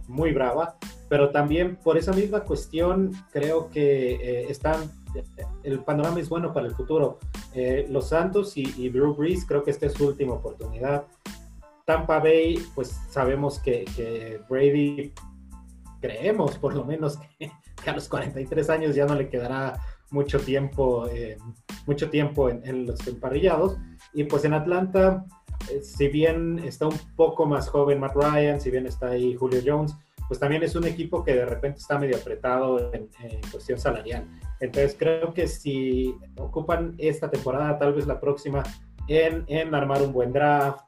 [0.09, 0.77] muy brava,
[1.09, 4.91] pero también por esa misma cuestión creo que eh, están,
[5.63, 7.19] el panorama es bueno para el futuro.
[7.55, 11.07] Eh, los Santos y, Drew Brees creo que esta es su última oportunidad.
[11.85, 15.13] Tampa Bay, pues sabemos que, Brady,
[16.01, 17.51] creemos por lo menos que,
[17.91, 21.39] a los 43 años ya no le quedará mucho tiempo, eh,
[21.87, 23.77] mucho tiempo en, en los emparrillados.
[24.13, 25.25] Y pues en Atlanta
[25.71, 29.61] eh, si bien está un poco más joven Matt Ryan, si bien está ahí Julio
[29.65, 29.97] Jones,
[30.29, 33.09] pues también es un equipo que de repente está medio apretado en,
[33.51, 34.27] cuestión salarial.
[34.61, 38.63] Entonces creo que si ocupan esta temporada, tal vez la próxima,
[39.09, 40.85] en, en, armar un buen draft,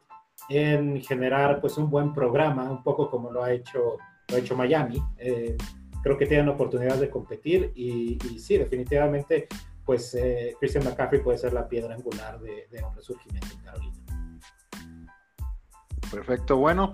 [0.50, 3.96] en generar pues un buen programa, un poco como lo ha hecho,
[4.28, 5.56] lo ha hecho Miami, eh,
[6.02, 9.48] creo que tienen oportunidad de competir y, sí, definitivamente
[9.84, 13.96] pues eh, Christian McCaffrey puede ser la piedra angular de, de un resurgimiento en Carolina.
[16.10, 16.92] Perfecto, bueno.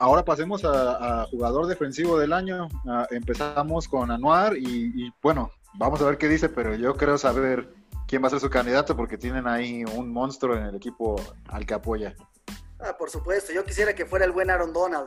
[0.00, 2.68] Ahora pasemos a, jugador defensivo del año.
[2.88, 7.70] Ah, empezamos con Anuar y, bueno, vamos a ver qué dice, pero yo creo saber
[8.08, 11.16] quién va a ser su candidato porque tienen ahí un monstruo en el equipo
[11.48, 12.16] al que apoya.
[12.78, 15.06] Ah, por supuesto, yo quisiera que fuera el buen Aaron Donald.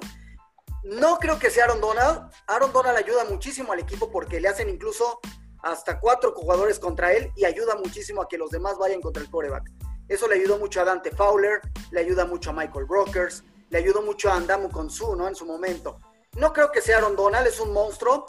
[0.83, 2.29] No creo que sea Aaron Donald.
[2.45, 5.19] Aaron Donald ayuda muchísimo al equipo porque le hacen incluso
[5.63, 9.31] hasta cuatro jugadores contra él y ayuda muchísimo a que los demás vayan contra el
[9.31, 9.71] coreback.
[10.07, 13.43] Eso le ayudó mucho a Dante Fowler, le ayuda mucho a Michael Brokers,
[13.73, 15.27] le ayudó mucho a Andamu Konsu, ¿no?
[15.27, 15.99] En su momento.
[16.37, 18.23] No creo que sea Aaron Donald, es un monstruo,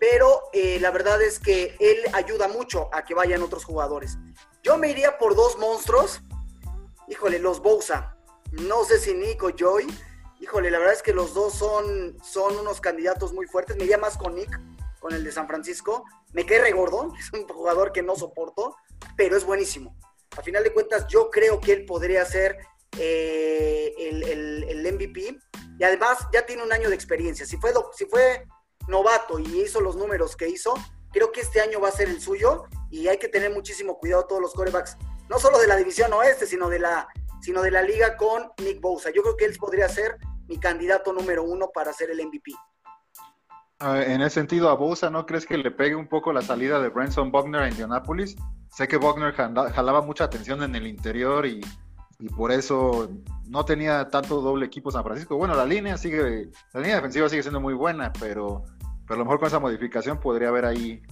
[0.00, 4.18] pero eh, la verdad es que él ayuda mucho a que vayan otros jugadores.
[4.64, 6.22] Yo me iría por dos monstruos.
[7.06, 8.16] Híjole, los Bousa.
[8.50, 9.86] No sé si Nick o Joy.
[10.40, 13.76] Híjole, la verdad es que los dos son, son unos candidatos muy fuertes.
[13.76, 14.60] Me iría más con Nick,
[14.98, 16.04] con el de San Francisco.
[16.32, 18.74] Me cae regordo, es un jugador que no soporto,
[19.16, 19.94] pero es buenísimo.
[20.36, 22.58] A final de cuentas, yo creo que él podría ser
[22.98, 25.38] eh, el, MVP
[25.78, 27.46] y además ya tiene un año de experiencia.
[27.46, 28.46] Si fue, si fue
[28.88, 30.74] novato y hizo los números que hizo,
[31.12, 34.26] creo que este año va a ser el suyo y hay que tener muchísimo cuidado
[34.26, 34.96] todos los corebacks,
[35.28, 37.08] no solo de la división oeste, sino de la,
[37.40, 39.10] sino de la liga con Nick Bosa.
[39.10, 42.52] Yo creo que él podría ser mi candidato número uno para ser el MVP.
[43.80, 46.90] En ese sentido, a Bosa, ¿no crees que le pegue un poco la salida de
[46.90, 48.36] Branson Buckner a Indianapolis?
[48.68, 51.62] Sé que Buckner jalaba mucha atención en el interior y
[52.20, 53.10] y por eso
[53.48, 55.36] no tenía tanto doble equipo San Francisco.
[55.36, 58.64] Bueno, la línea sigue, la línea defensiva sigue siendo muy buena, pero,
[59.06, 61.02] pero a lo mejor con esa modificación podría haber ahí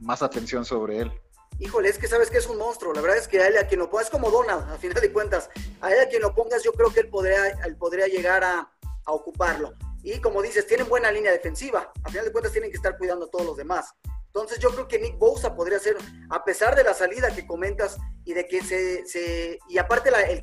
[0.00, 1.12] más atención sobre él.
[1.58, 2.94] Híjole, es que sabes que es un monstruo.
[2.94, 5.00] La verdad es que a él, a quien lo pongas, es como Donald, a final
[5.02, 5.50] de cuentas.
[5.80, 8.70] A él, a quien lo pongas, yo creo que él podría, él podría llegar a,
[9.04, 9.74] a ocuparlo.
[10.02, 11.92] Y como dices, tienen buena línea defensiva.
[12.04, 13.92] A final de cuentas, tienen que estar cuidando a todos los demás.
[14.40, 15.96] Entonces yo creo que Nick Bosa podría ser,
[16.30, 20.40] a pesar de la salida que comentas y de que se, y aparte la, el,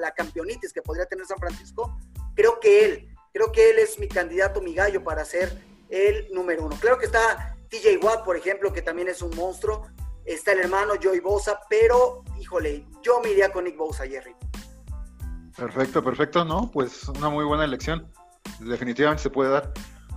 [0.00, 1.98] la, campeonitis que podría tener San Francisco,
[2.34, 6.64] creo que él, creo que él es mi candidato, mi gallo para ser el número
[6.64, 6.76] uno.
[6.80, 9.86] Claro que está TJ Watt, por ejemplo, que también es un monstruo,
[10.24, 14.34] está el hermano Joey Bosa, pero híjole, yo me iría con Nick Bosa, Jerry.
[15.56, 16.70] Perfecto, perfecto, ¿no?
[16.70, 18.10] Pues una muy buena elección.
[18.60, 19.72] Definitivamente se puede dar.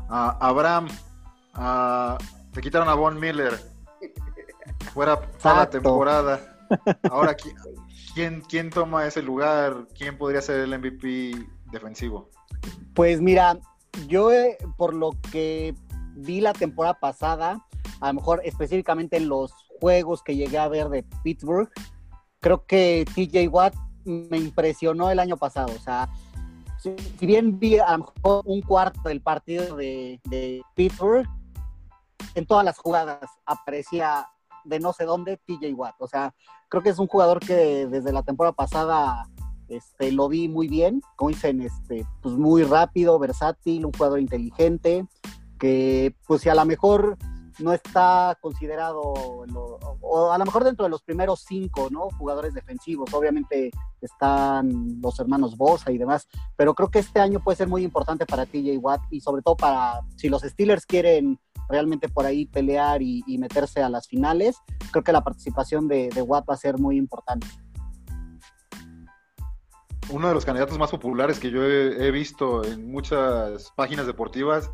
[0.09, 0.87] a Abraham,
[2.53, 3.59] te quitaron a Von Miller.
[4.93, 6.57] Fuera toda la temporada.
[7.09, 7.35] Ahora,
[8.13, 9.87] ¿quién, ¿quién toma ese lugar?
[9.97, 11.33] ¿Quién podría ser el MVP
[11.71, 12.29] defensivo?
[12.93, 13.59] Pues mira,
[14.07, 15.75] yo eh, por lo que
[16.15, 17.65] vi la temporada pasada,
[18.01, 21.69] a lo mejor específicamente en los juegos que llegué a ver de Pittsburgh,
[22.39, 25.73] creo que TJ Watt me impresionó el año pasado.
[25.75, 26.09] O sea,
[26.77, 31.27] si, bien vi a lo mejor un cuarto del partido de, de Pittsburgh,
[32.35, 34.27] en todas las jugadas aparecía
[34.63, 35.95] de no sé dónde TJ Watt.
[35.99, 36.33] O sea,
[36.67, 39.27] creo que es un jugador que desde la temporada pasada
[39.67, 45.05] este, lo vi muy bien, como dicen, este, pues muy rápido, versátil, un jugador inteligente,
[45.59, 47.17] que pues si a lo mejor
[47.59, 52.07] no está considerado, o a lo mejor dentro de los primeros cinco, ¿no?
[52.17, 57.57] Jugadores defensivos, obviamente están los hermanos Bosa y demás, pero creo que este año puede
[57.57, 62.09] ser muy importante para TJ Watt y sobre todo para, si los Steelers quieren realmente
[62.09, 64.57] por ahí pelear y, meterse a las finales,
[64.91, 67.47] creo que la participación de, Watt va a ser muy importante.
[70.09, 74.71] Uno de los candidatos más populares que yo he, visto en muchas páginas deportivas,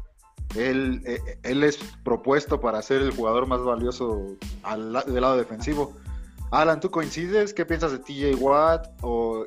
[0.56, 5.94] él, eh, él, es propuesto para ser el jugador más valioso al, del lado defensivo.
[6.52, 7.54] Alan, ¿tú coincides?
[7.54, 8.88] ¿Qué piensas de TJ Watt?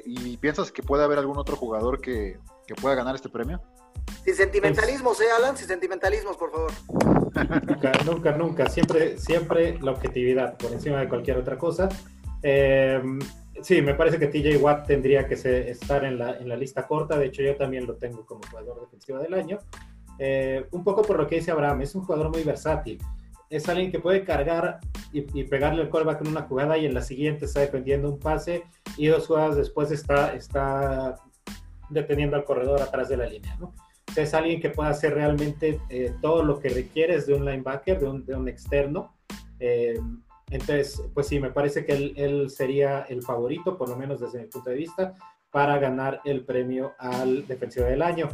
[0.04, 2.38] ¿Y piensas que puede haber algún otro jugador que
[2.82, 3.62] pueda ganar este premio?
[4.25, 5.57] Sin sentimentalismos, ¿eh, Alan?
[5.57, 6.71] Sin sentimentalismos, por favor.
[7.66, 8.68] Nunca, nunca, nunca.
[8.68, 11.88] Siempre, siempre la objetividad por encima de cualquier otra cosa.
[12.42, 13.01] Eh,
[13.62, 17.18] sí, me parece que TJ Watt tendría que estar en la, en la, lista corta.
[17.18, 19.59] De hecho, yo también lo tengo como jugador defensivo del año.
[20.18, 22.99] Eh, un poco por lo que dice Abraham, es un jugador muy versátil.
[23.51, 24.81] Es alguien que puede cargar
[25.12, 28.64] y, pegarle el callback en una jugada y en la siguiente está defendiendo un pase
[28.97, 31.16] y dos jugadas después está, está
[31.88, 33.57] deteniendo al corredor atrás de la línea.
[33.59, 33.73] ¿no?
[34.16, 38.09] Es alguien que pueda hacer realmente eh, todo lo que requieres de un linebacker, de
[38.09, 39.14] un, de un externo.
[39.61, 39.99] Eh,
[40.51, 44.40] entonces, pues sí, me parece que él, él, sería el favorito, por lo menos desde
[44.40, 45.14] mi punto de vista,
[45.51, 48.29] para ganar el premio al defensivo del año.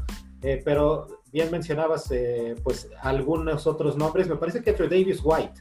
[0.44, 5.58] Eh, pero bien mencionabas eh, pues algunos otros nombres, me parece que Davis White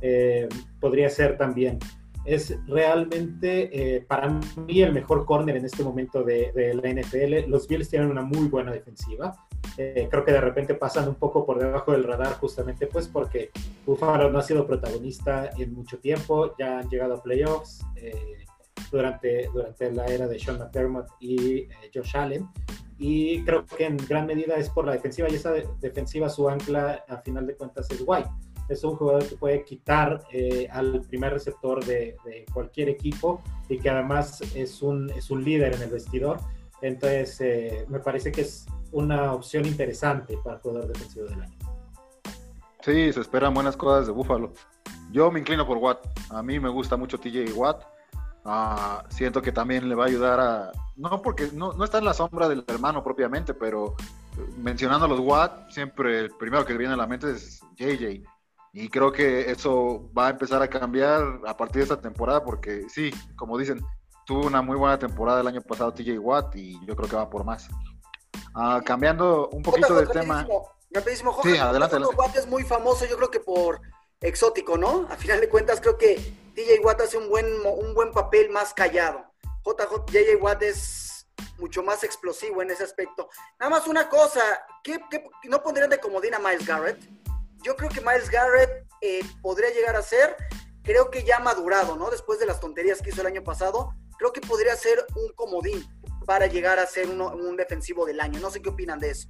[0.00, 0.48] eh,
[0.80, 1.78] podría ser también.
[2.24, 7.50] Es realmente para mí el mejor corner en este momento de, de, la NFL.
[7.50, 9.36] Los Bills tienen una muy buena defensiva.
[9.76, 13.50] Creo que de repente pasan un poco por debajo del radar justamente pues porque
[13.84, 17.84] Buffalo no ha sido protagonista en mucho tiempo, ya han llegado a playoffs
[18.90, 22.48] durante, durante la era de Sean McDermott y eh, Josh Allen.
[22.98, 27.04] Y creo que en gran medida es por la defensiva y esa defensiva su ancla
[27.08, 28.28] a final de cuentas es White.
[28.68, 32.16] Es un jugador que puede quitar eh, al primer receptor de,
[32.52, 36.38] cualquier equipo y que además es un, es un líder en el vestidor.
[36.84, 41.56] Entonces eh, me parece que es una opción interesante para jugador defensivo del año.
[42.82, 44.52] Sí, se esperan buenas cosas de Buffalo.
[45.10, 46.06] Yo me inclino por Watt.
[46.28, 47.84] A mí me gusta mucho TJ Watt.
[48.44, 52.04] Ah, siento que también le va a ayudar a, no porque no, no, está en
[52.04, 53.94] la sombra del hermano propiamente, pero
[54.58, 58.22] mencionando a los Watt, siempre el primero que viene a la mente es JJ.
[58.74, 62.84] Y creo que eso va a empezar a cambiar a partir de esta temporada, porque
[62.90, 63.80] sí, como dicen,
[64.24, 67.28] tuvo una muy buena temporada el año pasado TJ Watt y yo creo que va
[67.28, 67.68] por más.
[68.54, 70.46] Ah, cambiando un poquito de tema.
[70.90, 73.80] Rapidísimo, sí, adelante, Watt es muy famoso, yo creo que por
[74.20, 75.08] exótico, ¿no?
[75.10, 76.14] A final de cuentas, creo que
[76.54, 79.24] DJ Watt hace un buen, un buen papel más callado.
[79.64, 81.26] JJ, JJ Watt es
[81.58, 83.28] mucho más explosivo en ese aspecto.
[83.58, 84.40] Nada más una cosa,
[84.84, 85.00] ¿qué,
[85.44, 87.02] no pondrían de comodín a Miles Garrett?
[87.62, 90.36] Yo creo que Miles Garrett eh, podría llegar a ser,
[90.82, 92.08] creo que ya madurado, ¿no?
[92.10, 95.84] Después de las tonterías que hizo el año pasado, creo que podría ser un comodín
[96.26, 98.40] para llegar a ser un defensivo del año.
[98.40, 99.28] No sé qué opinan de eso.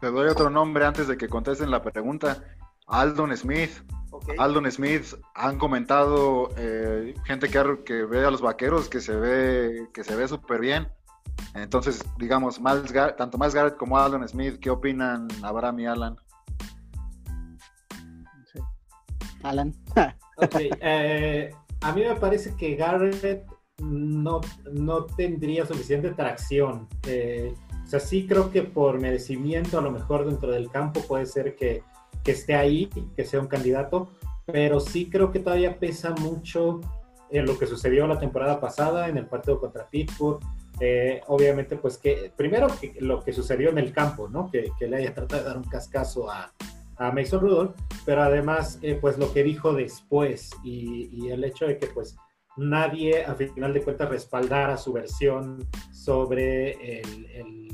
[0.00, 2.42] Te doy otro nombre antes de que contesten la pregunta.
[2.86, 3.70] Aldon Smith.
[4.38, 9.88] Aldon Smith, han comentado eh, gente que, que, ve a los vaqueros que se ve
[9.92, 10.88] que se ve súper bien.
[11.54, 12.60] Entonces, digamos,
[13.16, 16.16] tanto Miles Garrett como Aldon Smith, ¿qué opinan Abraham y Alan?
[19.42, 19.74] Alan.
[20.80, 23.46] Eh, a mí me parece que Garrett
[23.78, 24.40] no,
[24.72, 26.88] no tendría suficiente tracción.
[27.06, 31.26] Eh, o sea, sí creo que por merecimiento, a lo mejor dentro del campo puede
[31.26, 31.82] ser que
[32.24, 34.08] que esté ahí, que sea un candidato,
[34.46, 36.80] pero sí creo que todavía pesa mucho
[37.30, 40.40] en lo que sucedió la temporada pasada en el partido contra Pittsburgh.
[40.80, 42.66] Eh, obviamente, pues que primero
[43.00, 44.50] lo que sucedió en el campo, ¿no?
[44.50, 46.52] Que, que le haya tratado de dar un cascazo a,
[46.96, 51.66] a Mason Rudolph, pero además, eh, pues lo que dijo después y, y, el hecho
[51.66, 52.16] de que, pues,
[52.56, 57.64] nadie a final de cuentas respaldara su versión sobre el, el,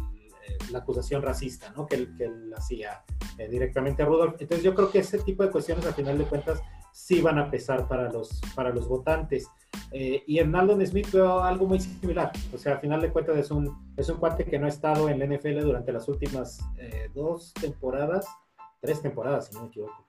[0.70, 1.86] la acusación racista, ¿no?
[1.86, 3.02] Que él, que él hacía
[3.38, 4.36] eh, directamente a Rudolph.
[4.40, 6.62] Entonces yo creo que ese tipo de cuestiones a final de cuentas
[6.92, 9.48] sí van a pesar para los, para los votantes.
[9.92, 12.32] Eh, y en Aldon Smith veo algo muy similar.
[12.52, 15.08] O sea, a final de cuentas es un, es un cuate que no ha estado
[15.08, 18.26] en la NFL durante las últimas eh, dos temporadas,
[18.80, 20.06] tres temporadas, si no me equivoco.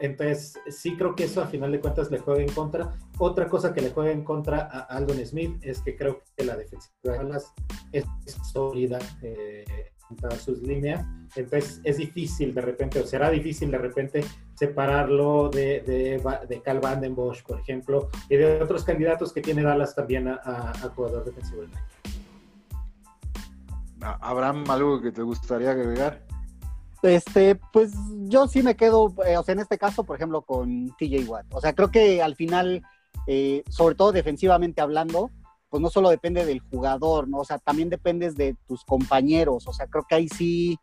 [0.00, 2.90] Entonces, sí creo que eso a final de cuentas le juega en contra.
[3.18, 6.56] Otra cosa que le juega en contra a Aldon Smith es que creo que la
[6.56, 7.52] defensiva de Dallas
[7.92, 8.04] es
[8.52, 8.98] sólida
[10.42, 11.04] sus líneas.
[11.36, 16.80] Entonces es difícil de repente, o será difícil de repente separarlo de, de, de Cal
[16.80, 21.72] Vandenbosch, por ejemplo, y de otros candidatos que tiene Dallas también a, jugador defensivo año.
[24.20, 26.22] Abraham, ¿algo que te gustaría agregar?
[27.02, 27.92] Este, pues
[28.26, 31.46] yo sí me quedo, eh, o sea, en este caso, por ejemplo, con TJ Watt.
[31.52, 32.82] O sea, creo que al final,
[33.26, 35.30] eh, sobre todo defensivamente hablando,
[35.70, 37.38] pues no solo depende del jugador, ¿no?
[37.38, 39.66] O sea, también dependes de tus compañeros.
[39.66, 40.78] O sea, creo que ahí sí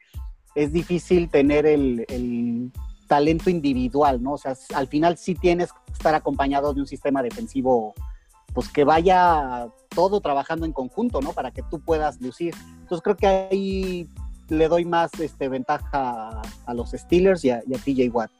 [0.55, 2.71] es difícil tener el,
[3.07, 4.33] talento individual, ¿no?
[4.33, 7.93] O sea, al final sí tienes que estar acompañado de un sistema defensivo,
[8.53, 11.31] pues que vaya todo trabajando en conjunto, ¿no?
[11.31, 12.53] Para que tú puedas lucir.
[12.81, 14.09] Entonces creo que ahí
[14.49, 18.31] le doy más este, ventaja a los Steelers y a, y a TJ Watt.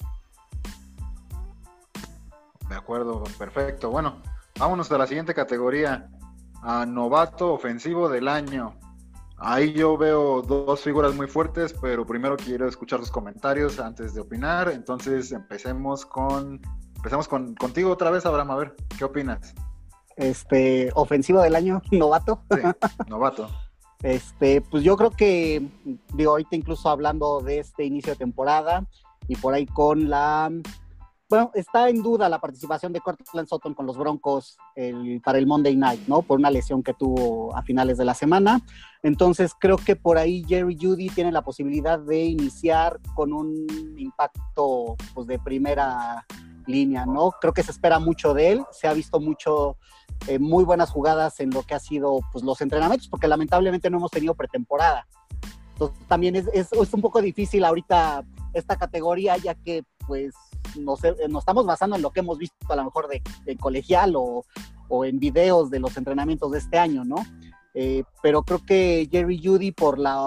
[2.70, 3.90] De acuerdo, perfecto.
[3.90, 4.18] Bueno,
[4.60, 6.10] vámonos a la siguiente categoría
[6.62, 8.76] a novato ofensivo del año.
[9.38, 14.22] Ahí yo veo dos figuras muy fuertes, pero primero quiero escuchar los comentarios antes de
[14.22, 14.70] opinar.
[14.70, 16.60] Entonces empecemos con
[16.96, 18.52] empecemos con contigo otra vez, Abraham.
[18.52, 19.54] A ver, ¿qué opinas?
[20.16, 22.42] Este, ofensivo del año, novato.
[22.50, 22.62] Sí,
[23.08, 23.50] novato.
[24.04, 25.68] Este, pues yo creo que,
[26.14, 28.86] digo, ahorita incluso hablando de este inicio de temporada
[29.28, 30.52] y por ahí con la
[31.30, 34.58] bueno, está en duda la participación de Cortland Sutton con los Broncos
[35.24, 36.22] para el Monday Night, ¿no?
[36.22, 38.62] Por una lesión que tuvo a finales de la semana.
[39.04, 44.96] Entonces creo que por ahí Jerry Judy tiene la posibilidad de iniciar con un impacto
[45.14, 46.26] pues, de primera
[46.68, 47.32] línea, ¿no?
[47.40, 49.78] Creo que se espera mucho de él, se ha visto mucho,
[50.28, 53.98] eh, muy buenas jugadas en lo que ha sido pues, los entrenamientos, porque lamentablemente no
[53.98, 55.08] hemos tenido pretemporada.
[55.74, 60.34] Entonces también es, es, es un poco difícil ahorita esta categoría, ya que pues
[60.80, 61.00] nos,
[61.30, 64.44] nos, estamos basando en lo que hemos visto a lo mejor de, de colegial o,
[64.88, 67.18] o, en videos de los entrenamientos de este año, ¿no?
[67.74, 70.18] Eh, pero creo que Jerry Judy por la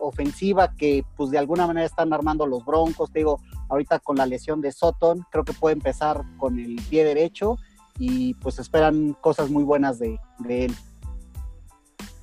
[0.00, 4.26] ofensiva que pues de alguna manera están armando los Broncos, te digo, ahorita con la
[4.26, 7.58] lesión de Sutton, creo que puede empezar con el pie derecho
[7.98, 10.76] y pues esperan cosas muy buenas de, de él.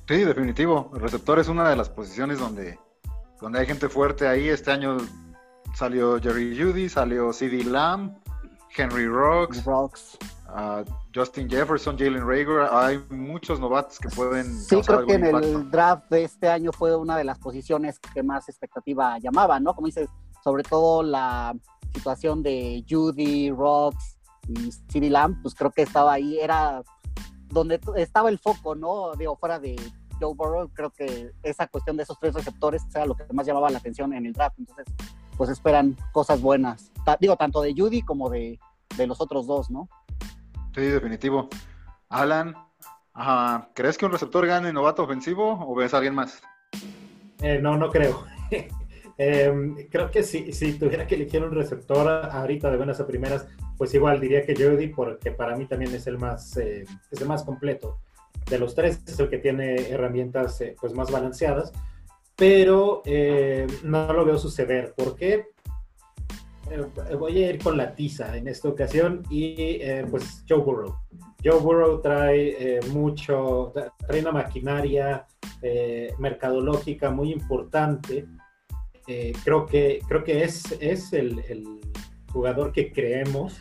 [0.08, 0.90] Sí, definitivo.
[0.94, 2.78] El receptor es una de las posiciones donde,
[3.40, 4.48] donde hay gente fuerte ahí.
[4.48, 4.98] Este año
[5.74, 8.14] salió Jerry Judy, salió CD Lamb,
[8.76, 10.18] Henry Rocks, Rocks.
[10.54, 10.84] Uh,
[11.14, 12.68] Justin Jefferson, Jalen Rager.
[12.70, 14.60] Hay muchos novatos que pueden.
[14.60, 15.48] Sí, creo que en impacto.
[15.48, 19.74] el draft de este año fue una de las posiciones que más expectativa llamaba, ¿no?
[19.74, 20.10] Como dices,
[20.44, 21.54] sobre todo la
[21.94, 26.82] situación de Judy, Rocks y CD Lamb, pues creo que estaba ahí, era
[27.48, 29.12] donde estaba el foco, ¿no?
[29.14, 29.76] Digo, fuera de
[30.20, 33.70] Joe Burrow, creo que esa cuestión de esos tres receptores era lo que más llamaba
[33.70, 34.58] la atención en el draft.
[34.58, 34.86] Entonces,
[35.36, 36.90] pues esperan cosas buenas.
[37.20, 38.58] Digo, tanto de Judy como de,
[38.96, 39.88] de, los otros dos, ¿no?
[40.74, 41.48] Sí, definitivo.
[42.08, 42.54] Alan,
[43.74, 46.42] ¿crees que un receptor gane novato ofensivo o ves a alguien más?
[47.40, 48.24] Eh, no, no creo.
[49.18, 53.46] eh, creo que si, si, tuviera que elegir un receptor ahorita de buenas a primeras,
[53.76, 57.28] pues igual diría que Judy, porque para mí también es el más, eh, es el
[57.28, 57.98] más completo.
[58.48, 61.72] De los tres es el que tiene herramientas eh, pues más balanceadas
[62.36, 64.94] pero eh, no lo veo suceder.
[64.96, 65.46] ¿Por qué?
[66.70, 70.96] Eh, voy a ir con la tiza en esta ocasión y eh, pues Joe Burrow.
[71.44, 73.72] Joe Burrow trae mucho,
[74.06, 75.26] trae una maquinaria
[76.18, 78.26] mercadológica muy importante.
[79.44, 81.80] creo, que, creo que es, es el, el
[82.32, 83.60] jugador que creemos.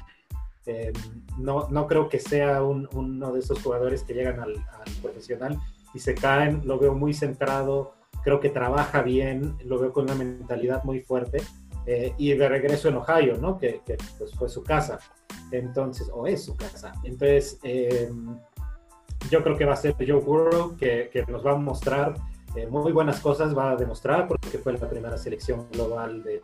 [1.40, 5.58] no, no creo que sea un, uno de esos jugadores que llegan al, al profesional
[5.96, 6.62] y se caen.
[6.66, 11.42] Lo veo muy centrado creo que trabaja bien, lo veo con una mentalidad muy fuerte.
[11.94, 13.58] Eh, y de regreso en Ohio, ¿no?
[13.58, 14.98] Que, que pues fue su casa.
[15.52, 16.94] Entonces, o es su casa.
[17.04, 18.10] Entonces, eh,
[19.30, 22.14] yo creo que va a ser Joe Burrow, que, nos va a mostrar
[22.56, 26.42] eh, muy buenas cosas, va a demostrar, porque fue la primera selección global de,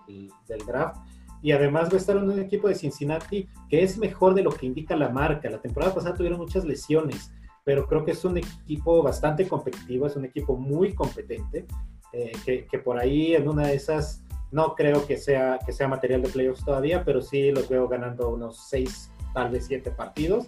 [0.50, 0.98] del draft.
[1.42, 4.52] Y además va a estar en un equipo de Cincinnati que es mejor de lo
[4.52, 5.50] que indica la marca.
[5.50, 7.32] La temporada pasada tuvieron muchas lesiones
[7.64, 11.66] pero creo que es un equipo bastante competitivo, es un equipo muy competente,
[12.14, 16.22] eh, que, por ahí en una de esas no creo que sea, que sea material
[16.22, 20.48] de playoffs todavía, pero sí los veo ganando unos seis, tal vez siete partidos,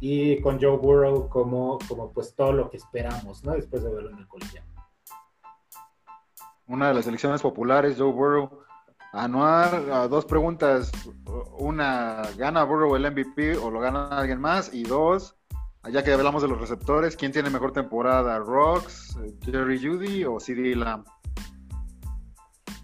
[0.00, 3.52] y con Joe Burrow como, como pues todo lo que esperamos, ¿no?
[3.52, 4.64] Después de verlo en el colegial.
[6.66, 8.60] Una de las elecciones populares, Joe Burrow.
[9.12, 10.92] Anuar, dos preguntas.
[11.58, 14.72] Una, ¿gana Burrow el MVP o lo gana alguien más?
[14.72, 15.36] Y dos,
[15.90, 18.38] ya que hablamos de los receptores, ¿quién tiene mejor temporada?
[18.38, 21.04] ¿Rocks, Jerry Judy o CD Lamb?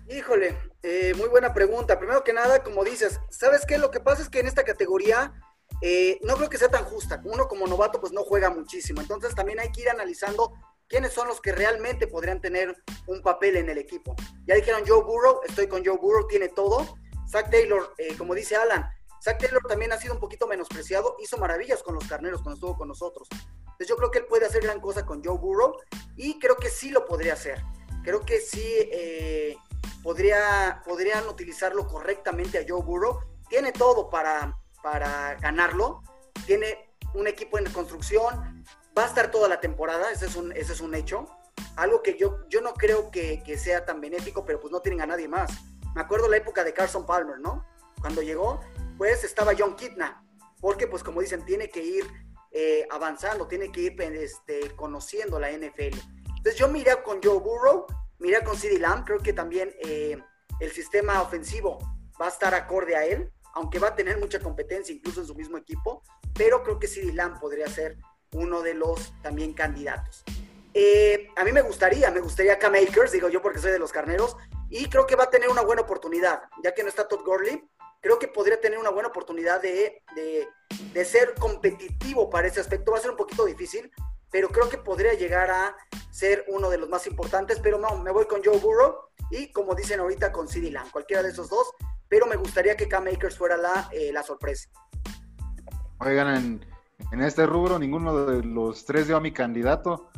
[0.09, 1.99] Híjole, eh, muy buena pregunta.
[1.99, 3.77] Primero que nada, como dices, ¿sabes qué?
[3.77, 5.35] Lo que pasa es que en esta categoría
[5.83, 7.21] eh, no creo que sea tan justa.
[7.25, 9.01] Uno como novato pues no juega muchísimo.
[9.01, 10.53] Entonces también hay que ir analizando
[10.87, 12.77] quiénes son los que realmente podrían tener
[13.09, 14.15] un papel en el equipo.
[14.47, 16.97] Ya dijeron Joe Burrow, estoy con Joe Burrow, tiene todo.
[17.29, 18.89] Zach Taylor, eh, como dice Alan,
[19.21, 22.77] Zach Taylor también ha sido un poquito menospreciado, hizo maravillas con los carneros cuando estuvo
[22.77, 23.27] con nosotros.
[23.33, 25.75] Entonces yo creo que él puede hacer gran cosa con Joe Burrow
[26.17, 27.61] y creo que sí lo podría hacer.
[28.05, 29.57] Creo que sí eh,
[30.07, 33.19] podría, podrían utilizarlo correctamente a Joe Burrow.
[33.49, 36.01] Tiene todo para, para ganarlo.
[36.47, 38.65] Tiene un equipo en construcción.
[38.97, 41.27] Va a estar toda la temporada, ese es un, ese es un hecho.
[41.75, 45.01] Algo que yo, yo no creo que, que sea tan benéfico, pero pues no tienen
[45.01, 45.51] a nadie más.
[45.97, 47.67] Me acuerdo la época de Carson Palmer, ¿no?
[48.01, 48.61] Cuando llegó,
[48.97, 50.25] pues estaba John Kitna,
[50.61, 52.07] porque pues como dicen, tiene que ir
[52.53, 55.99] eh, avanzando, tiene que ir este, conociendo la NFL.
[56.37, 57.87] Entonces yo miré con Joe Burrow,
[58.19, 60.19] miré con CeeDee Lamb, creo que también eh,
[60.61, 61.79] el sistema ofensivo
[62.21, 65.35] va a estar acorde a él, aunque va a tener mucha competencia incluso en su
[65.35, 66.03] mismo equipo,
[66.35, 67.97] pero creo que CeeDee Lamb podría ser
[68.33, 70.25] uno de los también candidatos.
[70.75, 73.93] Eh, a mí me gustaría, me gustaría Cam Akers, digo yo porque soy de los
[73.93, 74.37] carneros,
[74.69, 77.67] y creo que va a tener una buena oportunidad, ya que no está Todd Gurley,
[78.01, 80.47] creo que podría tener una buena oportunidad de, de,
[80.93, 82.93] de, ser competitivo para ese aspecto.
[82.93, 83.91] Va a ser un poquito difícil,
[84.31, 85.77] pero creo que podría llegar a
[86.11, 87.61] ser uno de los más importantes.
[87.63, 88.95] Pero no, me voy con Joe Burrow
[89.31, 91.73] y como dicen ahorita con CD cualquiera de esos dos.
[92.09, 94.69] Pero me gustaría que Cam Makers fuera la, eh, la sorpresa.
[95.99, 96.67] Oigan, en,
[97.13, 100.11] en, este rubro ninguno de los tres dio a mi candidato.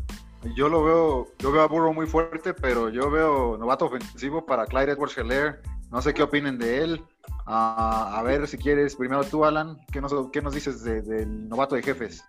[0.54, 4.66] Yo lo veo, yo veo a Burrow muy fuerte, pero yo veo novato ofensivo para
[4.66, 5.62] Clyde Edwards Heller.
[5.90, 7.04] No sé qué opinen de él.
[7.46, 11.82] a ver si quieres, primero tú, Alan, ¿qué nos, qué nos dices del novato de
[11.82, 12.22] jefes?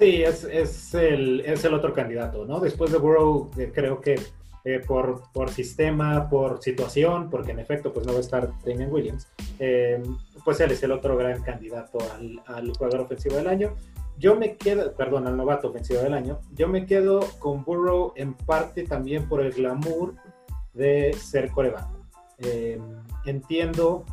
[0.00, 2.58] Sí, es, es, el, es el otro candidato, ¿no?
[2.58, 4.18] Después de Burrow, eh, creo que
[4.64, 8.90] eh, por, por sistema, por situación, porque en efecto pues no va a estar Damian
[8.90, 9.28] Williams,
[9.58, 10.02] eh,
[10.42, 11.98] pues él es el otro gran candidato
[12.46, 13.74] al, jugador ofensivo del año.
[14.16, 18.32] Yo me quedo, perdón, al novato ofensivo del año, yo me quedo con Burrow en
[18.32, 20.14] parte también por el glamour
[20.72, 21.88] de ser coreback.
[23.26, 24.06] entiendo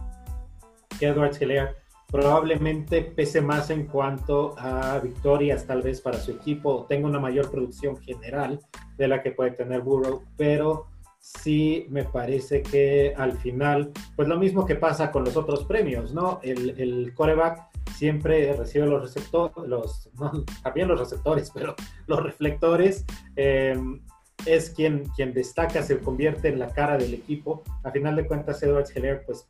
[0.99, 1.75] que Edwards Hilaire
[2.09, 7.51] probablemente pese más en cuanto a victorias tal vez para su equipo tenga una mayor
[7.51, 8.59] producción general
[8.97, 10.87] de la que puede tener Burrow, pero
[11.19, 16.13] sí me parece que al final, pues lo mismo que pasa con los otros premios,
[16.13, 16.39] ¿no?
[16.41, 20.09] El, el coreback siempre recibe los receptores,
[20.63, 21.75] también los receptores, pero
[22.07, 23.05] los reflectores.
[23.35, 24.01] Em,
[24.45, 27.63] es quien, quien destaca, se convierte en la cara del equipo.
[27.83, 29.47] A final de cuentas, Edwards Heller, pues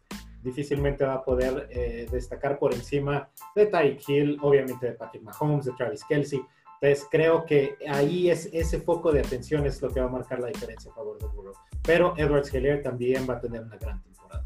[0.48, 5.66] difícilmente va a poder eh, destacar por encima de Ty Hill, obviamente de Patrick Mahomes,
[5.66, 6.42] de Travis Kelsey.
[6.80, 10.40] Entonces creo que ahí es ese foco de atención es lo que va a marcar
[10.40, 11.54] la diferencia a favor de Burrow.
[11.84, 14.44] Pero Edwards Heller también va a tener una gran temporada.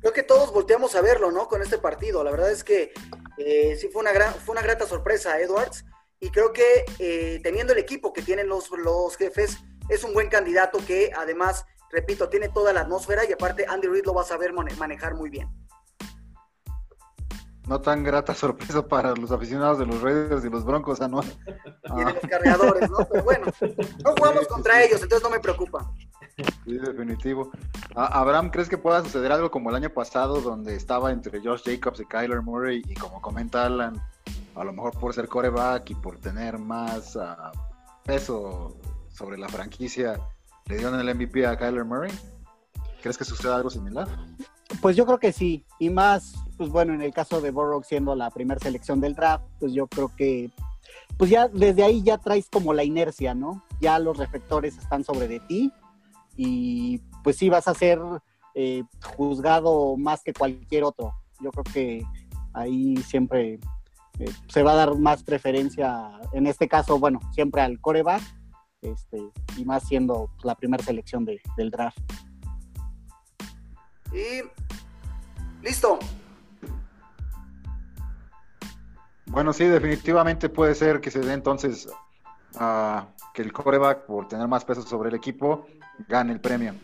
[0.00, 1.46] Creo que todos volteamos a verlo, ¿no?
[1.46, 2.24] Con este partido.
[2.24, 2.92] La verdad es que
[3.38, 5.84] eh, sí fue una, gran, fue una grata sorpresa Edwards.
[6.18, 10.28] Y creo que eh, teniendo el equipo que tienen los, los jefes, es un buen
[10.28, 14.24] candidato que además repito, tiene toda la atmósfera y aparte Andy Reid lo va a
[14.24, 15.48] saber manejar muy bien.
[17.66, 21.20] No tan grata sorpresa para los aficionados de los Raiders y los Broncos, ¿no?
[21.96, 22.98] Y de los cargadores, ¿no?
[23.10, 23.46] Pero bueno,
[24.04, 25.88] no jugamos contra ellos, entonces no me preocupa.
[26.64, 27.50] Sí, definitivo.
[27.94, 32.00] Abraham, ¿crees que pueda suceder algo como el año pasado, donde estaba entre Josh Jacobs
[32.00, 34.02] y Kyler Murray, y como comenta Alan,
[34.56, 37.36] a lo mejor por ser coreback y por tener más uh,
[38.04, 38.76] peso
[39.08, 40.18] sobre la franquicia,
[40.68, 42.12] le dieron el MVP a Kyler Murray.
[43.02, 44.08] ¿Crees que suceda algo similar?
[44.80, 48.14] Pues yo creo que sí, y más, pues bueno, en el caso de Burrow siendo
[48.16, 50.50] la primera selección del draft, pues yo creo que,
[51.16, 53.62] pues ya desde ahí ya traes como la inercia, ¿no?
[53.80, 55.72] Ya los reflectores están sobre de ti
[56.36, 58.00] y pues sí vas a ser
[58.54, 58.82] eh,
[59.16, 61.14] juzgado más que cualquier otro.
[61.40, 62.04] Yo creo que
[62.52, 63.60] ahí siempre
[64.18, 68.22] eh, se va a dar más preferencia, en este caso, bueno, siempre al coreback
[68.92, 71.98] este, y más siendo la primera selección del draft.
[74.12, 74.42] Y
[75.62, 75.98] listo.
[79.26, 81.88] Bueno, sí, definitivamente puede ser que se dé entonces
[82.54, 85.66] uh, que el coreback, por tener más peso sobre el equipo,
[86.08, 86.74] gane el premio.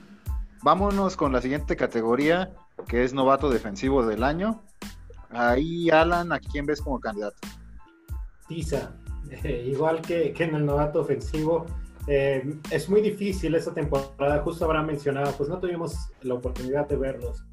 [0.63, 2.53] Vámonos con la siguiente categoría,
[2.87, 4.61] que es novato defensivo del año.
[5.31, 7.39] Ahí, Alan, ¿a quién ves como candidato?
[8.49, 8.93] Tiza,
[9.45, 11.67] igual que, que, en el novato ofensivo,
[12.07, 16.97] eh, es muy difícil esta temporada, justo habrá mencionado, pues no tuvimos la oportunidad de
[16.97, 17.45] verlos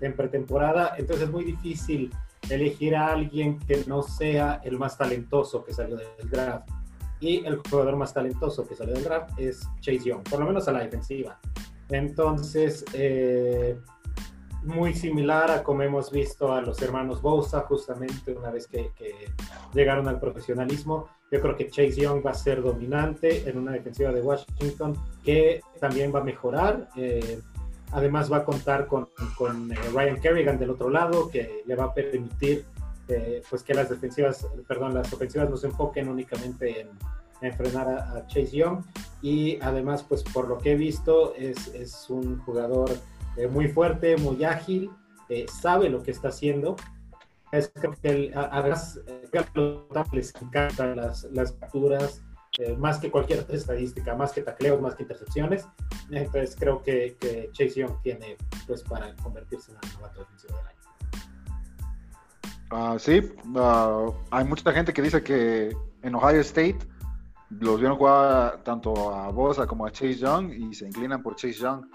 [0.00, 2.10] en pretemporada, entonces es muy difícil
[2.48, 6.68] elegir a alguien que no sea el más talentoso que salió del draft.
[7.20, 10.68] Y el jugador más talentoso que salió del draft es Chase Young, por lo menos
[10.68, 11.40] a la defensiva.
[11.88, 13.76] Entonces, eh,
[14.68, 18.92] muy similar a como hemos visto a los hermanos Bosa, justamente una vez que,
[19.74, 21.08] llegaron al profesionalismo.
[21.30, 25.60] Yo creo que Chase Young va a ser dominante en una defensiva de Washington que
[25.80, 26.88] también va a mejorar.
[26.96, 27.40] Eh,
[27.92, 31.84] además va a contar con, con eh, Ryan Kerrigan del otro lado, que le va
[31.84, 32.64] a permitir
[33.08, 36.88] eh, pues que las defensivas, perdón, las ofensivas no se enfoquen únicamente en,
[37.40, 38.82] en frenar a, Chase Young.
[39.22, 42.90] Y además, pues por lo que he visto, es, es un jugador
[43.38, 44.90] eh, muy fuerte, muy ágil,
[45.28, 46.76] eh, sabe lo que está haciendo.
[47.52, 48.68] Es que a, a,
[50.12, 52.22] les encantan las, las capturas,
[52.58, 55.66] eh, más que cualquier otra estadística, más que tacleos, más que intercepciones.
[56.10, 58.36] Entonces creo que, que Chase Young tiene
[58.66, 60.78] pues para convertirse en el novato defensivo del año.
[62.70, 63.20] Uh, sí,
[63.54, 66.78] uh, hay mucha gente que dice que en Ohio State
[67.48, 71.54] los vieron jugar tanto a Bosa como a Chase Young y se inclinan por Chase
[71.54, 71.86] Young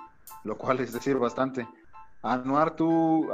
[0.44, 1.68] lo cual es decir bastante.
[2.22, 3.30] Anuar, ¿tú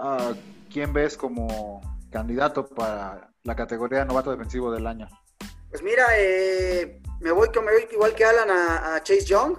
[0.72, 1.82] quién ves como
[2.12, 5.08] candidato para la categoría de novato defensivo del año?
[5.70, 9.58] Pues mira, eh, me, voy, voy igual que Alan a, Chase Young.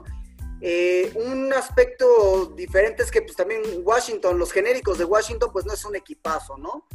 [0.61, 5.73] Eh, un aspecto diferente es que pues también Washington, los genéricos de Washington, pues no
[5.73, 6.87] es un equipazo, ¿no?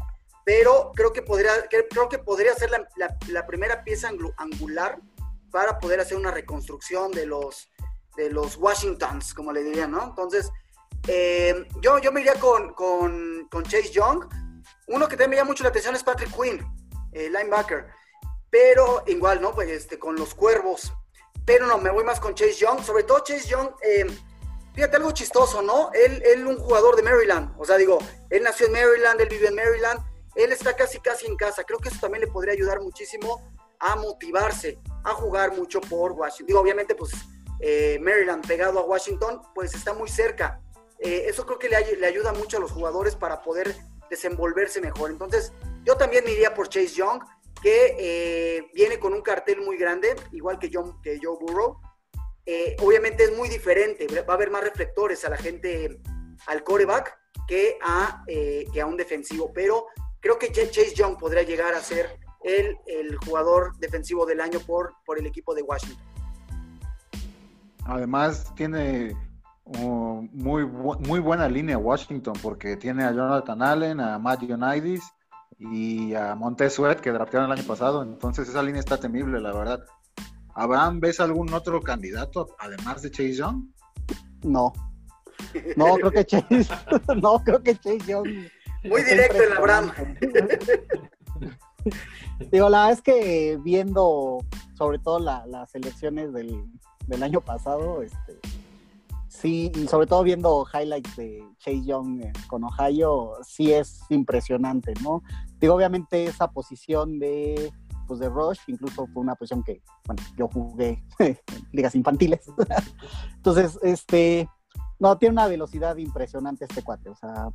[0.43, 4.99] Pero creo que podría, creo que podría ser la primera pieza angular
[5.49, 7.69] para poder hacer una reconstrucción de los,
[8.15, 10.03] de los Washingtons, como le dirían, ¿no?
[10.03, 10.51] Entonces,
[11.07, 14.25] eh, yo, yo me iría con, con, Chase Young.
[14.87, 16.65] Uno que también me llama mucho la atención es Patrick Quinn,
[17.11, 17.87] eh, linebacker.
[18.49, 19.53] Pero igual, ¿no?
[19.53, 20.93] Pues este, con los cuervos.
[21.45, 22.83] Pero no, me voy más con Chase Young.
[22.83, 24.05] Sobre todo Chase Young, eh,
[24.73, 25.91] fíjate algo chistoso, ¿no?
[25.93, 27.99] Él, él un jugador de Maryland, o sea, digo,
[28.29, 29.99] él nació en Maryland, él vive en Maryland,
[30.35, 31.63] él está casi casi en casa.
[31.63, 33.41] Creo que eso también le podría ayudar muchísimo
[33.79, 36.47] a motivarse, a jugar mucho por Washington.
[36.47, 37.11] Digo, obviamente, pues
[37.59, 40.61] eh, Maryland pegado a Washington, pues está muy cerca.
[40.99, 43.75] Eh, eso creo que le, ayuda mucho a los jugadores para poder
[44.09, 45.11] desenvolverse mejor.
[45.11, 45.53] Entonces,
[45.83, 47.21] yo también me iría por Chase Young,
[47.61, 51.79] que eh, viene con un cartel muy grande, igual que, que Joe Burrow.
[52.81, 55.99] obviamente es muy diferente, va a haber más reflectores a la gente,
[56.47, 59.87] al coreback, que a, que a un defensivo, pero
[60.19, 64.93] creo que Chase Young podría llegar a ser el, el jugador defensivo del año por,
[65.05, 66.14] por el equipo de Washington.
[67.85, 69.15] Además, tiene
[69.65, 75.13] uh, muy, muy buena línea Washington, porque tiene a Jonathan Allen, a Matt Unitas
[75.59, 78.01] y a Montez Sweat, que draftearon el año pasado.
[78.01, 79.85] Entonces, esa línea está temible, la verdad.
[80.55, 83.65] ¿Abraham, ves algún otro candidato además de Chase Young?
[84.43, 84.73] No.
[85.75, 86.67] No, creo que Chase.
[87.21, 88.27] no, creo que Chase Young.
[88.83, 89.91] Muy directo el Abraham.
[92.51, 94.39] Digo, la verdad es que viendo
[94.73, 96.65] sobre todo las elecciones del,
[97.07, 98.39] del, año pasado, este,
[99.27, 104.93] sí, y sobre todo viendo highlights de Chase Young eh, con Ohio, sí es impresionante,
[105.03, 105.23] ¿no?
[105.59, 107.71] Digo, obviamente esa posición de
[108.07, 111.37] pues de Rush, incluso fue una posición que, bueno, yo jugué en
[111.71, 112.41] ligas infantiles.
[113.35, 114.47] Entonces, este,
[114.99, 117.49] no, tiene una velocidad impresionante este cuate, o sea,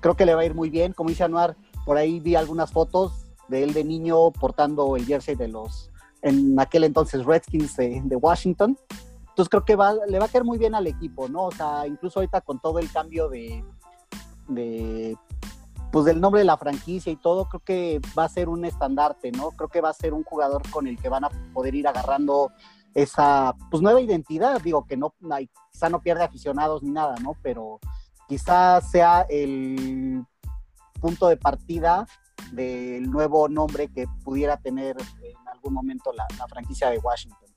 [0.00, 0.92] creo que le va a ir muy bien.
[0.92, 5.34] Como dice Anuar, por ahí vi algunas fotos, de él de niño portando el jersey
[5.34, 5.91] de los,
[6.22, 8.78] en aquel entonces Redskins de, Washington.
[9.20, 11.44] Entonces creo que va, le va a caer muy bien al equipo, ¿no?
[11.44, 13.64] O sea, incluso ahorita con todo el cambio de,
[14.48, 15.16] de
[15.90, 19.30] pues del nombre de la franquicia y todo, creo que va a ser un estandarte,
[19.30, 19.50] ¿no?
[19.50, 22.50] Creo que va a ser un jugador con el que van a poder ir agarrando
[22.94, 25.14] esa pues nueva identidad, digo que no
[25.70, 27.36] quizá no pierde aficionados ni nada, ¿no?
[27.42, 27.78] Pero
[28.28, 30.24] quizá sea el
[31.00, 32.06] punto de partida
[32.52, 37.48] del nuevo nombre que pudiera tener en algún momento la, franquicia de Washington.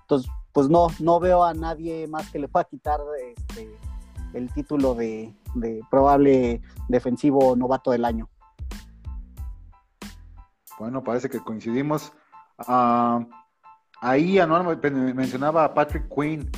[0.00, 3.00] Entonces, pues no, no veo a nadie más que le pueda quitar
[3.36, 3.70] este,
[4.32, 5.34] el título de,
[5.90, 8.28] probable defensivo novato del año.
[10.78, 12.12] Bueno, parece que coincidimos.
[12.66, 13.26] Uh,
[14.00, 14.80] ahí Anual
[15.14, 16.50] mencionaba a Patrick Quinn.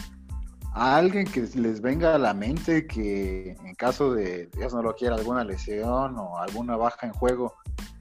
[0.74, 4.94] A alguien que les venga a la mente que en caso de, Dios no lo
[4.94, 7.56] quiera, alguna lesión o alguna baja en juego,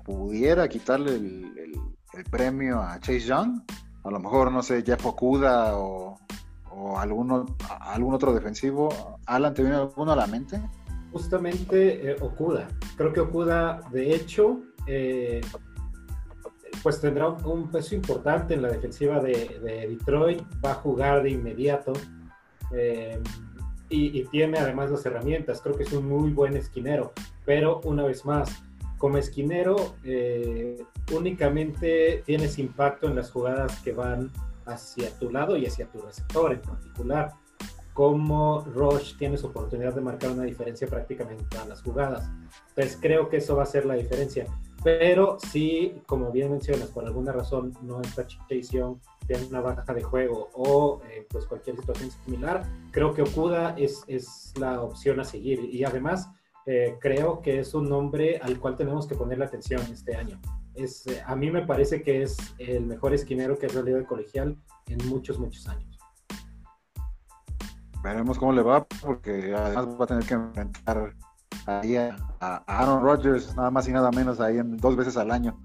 [0.06, 1.82] pudiera quitarle el,
[2.30, 3.62] premio a Chase Young.
[4.04, 6.20] A lo mejor, no sé, Jeff Okuda o,
[6.72, 9.18] o algún otro defensivo.
[9.26, 10.62] Alan, ¿te viene alguno a la mente?
[11.12, 12.68] Justamente eh, Okuda.
[12.96, 15.42] Creo que Okuda, de hecho, eh,
[16.82, 20.42] pues tendrá un, peso importante en la defensiva de, Detroit.
[20.64, 21.94] Va a jugar de inmediato.
[22.74, 23.22] Eh,
[23.90, 25.62] y, y, tiene además las herramientas.
[25.62, 27.12] Creo que es un muy buen esquinero.
[27.46, 28.64] Pero una vez más,
[29.02, 30.78] como esquinero eh,
[31.12, 34.32] únicamente tienes impacto en las jugadas que van
[34.66, 37.32] hacia tu lado y hacia tu receptor en particular.
[37.94, 42.30] Como Rush tienes oportunidad de marcar una diferencia prácticamente en las jugadas.
[42.70, 44.46] Entonces creo que eso va a ser la diferencia.
[44.84, 48.84] Pero si, como bien mencionas, por alguna razón no está Chase
[49.28, 54.04] tiene una baja de juego o eh, pues cualquier situación similar, creo que Okuda es,
[54.08, 55.60] es la opción a seguir.
[55.72, 56.30] Y además,
[56.66, 60.40] eh, creo que es un nombre al cual tenemos que ponerle atención este año.
[60.76, 64.06] Es, eh, a mí me parece que es el mejor esquinero que ha salido de
[64.06, 64.58] colegial
[64.88, 65.98] en muchos, muchos años.
[68.04, 71.14] Veremos cómo le va, porque además va a tener que enfrentar
[71.66, 72.16] ahí a,
[72.66, 75.60] Aaron Rodgers, nada más y nada menos, ahí en, dos veces al año.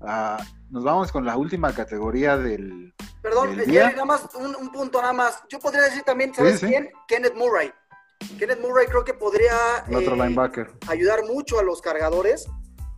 [0.00, 0.38] Ah,
[0.70, 2.94] nos vamos con la última categoría del.
[3.22, 5.42] Perdón, nada más un, punto nada más.
[5.48, 6.90] Yo podría decir también, ¿sabes quién?
[7.08, 7.72] Kenneth Murray.
[8.38, 9.54] Kenneth Murray creo que podría
[9.88, 12.46] eh, ayudar mucho a los cargadores.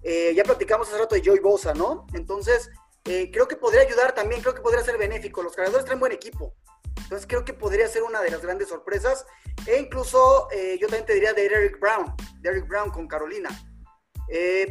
[0.03, 2.07] Eh, ya platicamos hace rato de Joey Bosa, ¿no?
[2.15, 2.71] Entonces,
[3.05, 5.43] eh, creo que podría ayudar también, creo que podría ser benéfico.
[5.43, 6.55] Los cargadores traen buen equipo.
[6.97, 9.27] Entonces, creo que podría ser una de las grandes sorpresas.
[9.67, 13.49] E incluso, yo también te diría de Derek Brown, Derek Brown con Carolina.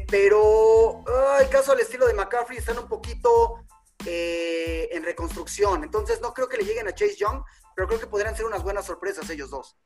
[0.09, 1.03] pero,
[1.39, 3.65] el caso al estilo de McCaffrey están un poquito
[4.05, 5.83] en reconstrucción.
[5.83, 7.41] Entonces, no creo que le lleguen a Chase Young,
[7.75, 9.77] pero creo que podrían ser unas buenas sorpresas ellos dos.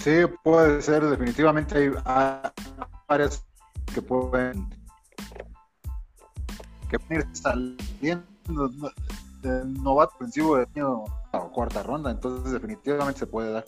[0.00, 1.90] Sí, puede ser, definitivamente hay
[3.06, 3.44] varias
[3.92, 4.68] que pueden
[6.88, 8.70] que pueden ir saliendo
[9.42, 13.64] de novato ofensivo de año o cuarta ronda, entonces definitivamente se puede dar.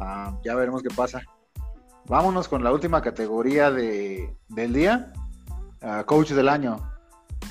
[0.00, 1.22] Ah, ya veremos qué pasa.
[2.06, 5.12] Vámonos con la última categoría de, del día,
[5.82, 6.78] uh, coach del año.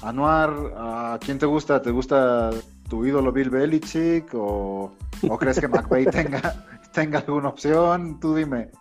[0.01, 1.81] Anuar, ¿a quién te gusta?
[1.81, 2.49] ¿Te gusta
[2.89, 4.91] tu ídolo Bill Belichick o,
[5.39, 6.55] crees que McVay tenga,
[6.97, 8.19] tenga alguna opción?
[8.19, 8.71] Tú dime.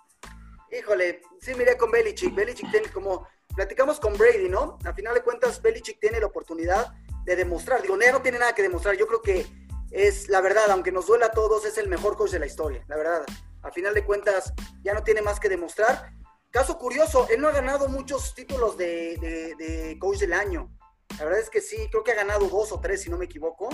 [0.72, 2.34] Híjole, sí miré con Belichick.
[2.34, 4.78] Belichick tiene como, platicamos con Brady, ¿no?
[4.86, 6.94] A final de cuentas, Belichick tiene la oportunidad
[7.26, 7.82] de demostrar.
[7.82, 8.96] Digo, no tiene nada que demostrar.
[8.96, 9.44] Yo creo que
[9.90, 12.82] es la verdad, aunque nos duela a todos, es el mejor coach de la historia,
[12.88, 13.26] la verdad.
[13.62, 16.10] A final de cuentas, ya no tiene más que demostrar.
[16.50, 20.70] Caso curioso, él no ha ganado muchos títulos de, coach del año.
[21.18, 23.26] La verdad es que sí, creo que ha ganado dos o tres, si no me
[23.26, 23.68] equivoco.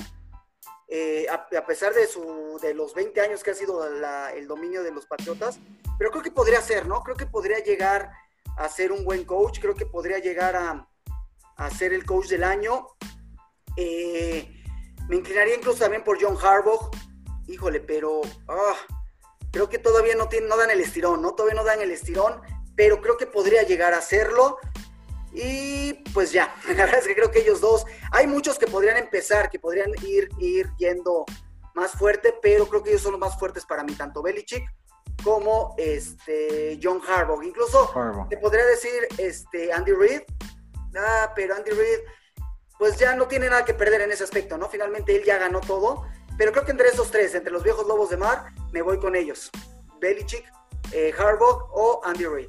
[0.88, 3.82] Eh, a, pesar de, su, de los 20 años que ha sido
[4.34, 5.58] el dominio de los Patriotas,
[5.98, 7.02] pero creo que podría ser, ¿no?
[7.02, 8.10] Creo que podría llegar
[8.58, 10.86] a ser un buen coach, creo que podría llegar a,
[11.56, 12.88] a ser el coach del año.
[13.76, 14.62] Eh,
[15.08, 16.90] me inclinaría incluso también por John Harbaugh.
[17.46, 18.76] Híjole, pero ah,
[19.50, 21.34] creo que todavía no, tienen, no dan el estirón, ¿no?
[21.34, 22.40] Todavía no dan el estirón,
[22.76, 24.58] pero creo que podría llegar a hacerlo.
[25.32, 28.96] Y pues ya, la verdad es que creo que ellos dos, hay muchos que podrían
[28.96, 31.24] empezar, que podrían ir, ir yendo
[31.74, 34.64] más fuerte, pero creo que ellos son los más fuertes para mí, tanto Belichick
[35.22, 37.42] como este John Harbaugh.
[37.42, 37.92] Incluso
[38.28, 40.22] te podría decir este Andy Reid,
[40.96, 42.00] ah, pero Andy Reid
[42.78, 44.68] pues ya no tiene nada que perder en ese aspecto, ¿no?
[44.68, 46.04] Finalmente él ya ganó todo,
[46.36, 49.14] pero creo que entre esos tres, entre los viejos lobos de mar, me voy con
[49.14, 49.50] ellos.
[50.00, 50.44] Belichick,
[50.90, 52.48] eh, Harbaugh o Andy Reid.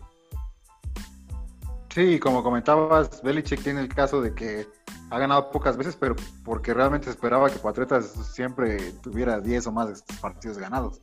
[1.94, 4.68] Sí, como comentabas, Belichick tiene el caso de que
[5.12, 10.02] ha ganado pocas veces, pero porque realmente esperaba que Patriotas siempre tuviera 10 o más
[10.20, 11.02] partidos ganados.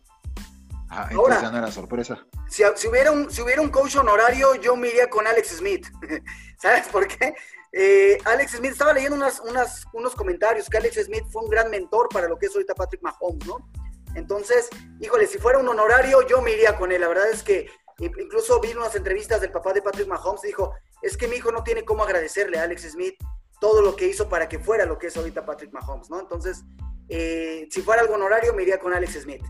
[0.89, 2.27] Ah, entonces ya no era sorpresa.
[2.49, 5.87] Si, hubiera un, si hubiera un coach honorario, yo me iría con Alex Smith.
[6.61, 7.35] ¿Sabes por qué?
[7.71, 12.09] Eh, Alex Smith, estaba leyendo unas, unos comentarios que Alex Smith fue un gran mentor
[12.09, 13.71] para lo que es ahorita Patrick Mahomes, ¿no?
[14.17, 14.69] Entonces,
[15.01, 17.01] híjole, si fuera un honorario, yo me iría con él.
[17.01, 17.71] La verdad es que
[18.07, 20.73] incluso vi unas entrevistas del papá de Patrick Mahomes y dijo,
[21.03, 23.15] es que mi hijo no tiene cómo agradecerle a Alex Smith
[23.61, 26.19] todo lo que hizo para que fuera lo que es ahorita Patrick Mahomes, ¿no?
[26.19, 26.65] Entonces,
[27.09, 29.45] eh, si fuera algo honorario, me iría con Alex Smith.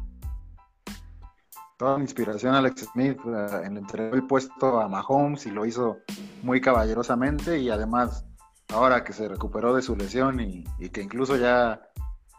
[1.76, 5.98] Toda la inspiración Alex Smith eh, le entregó el puesto a Mahomes y lo hizo
[6.42, 8.24] muy caballerosamente y además
[8.68, 11.80] ahora que se recuperó de su lesión y, que incluso ya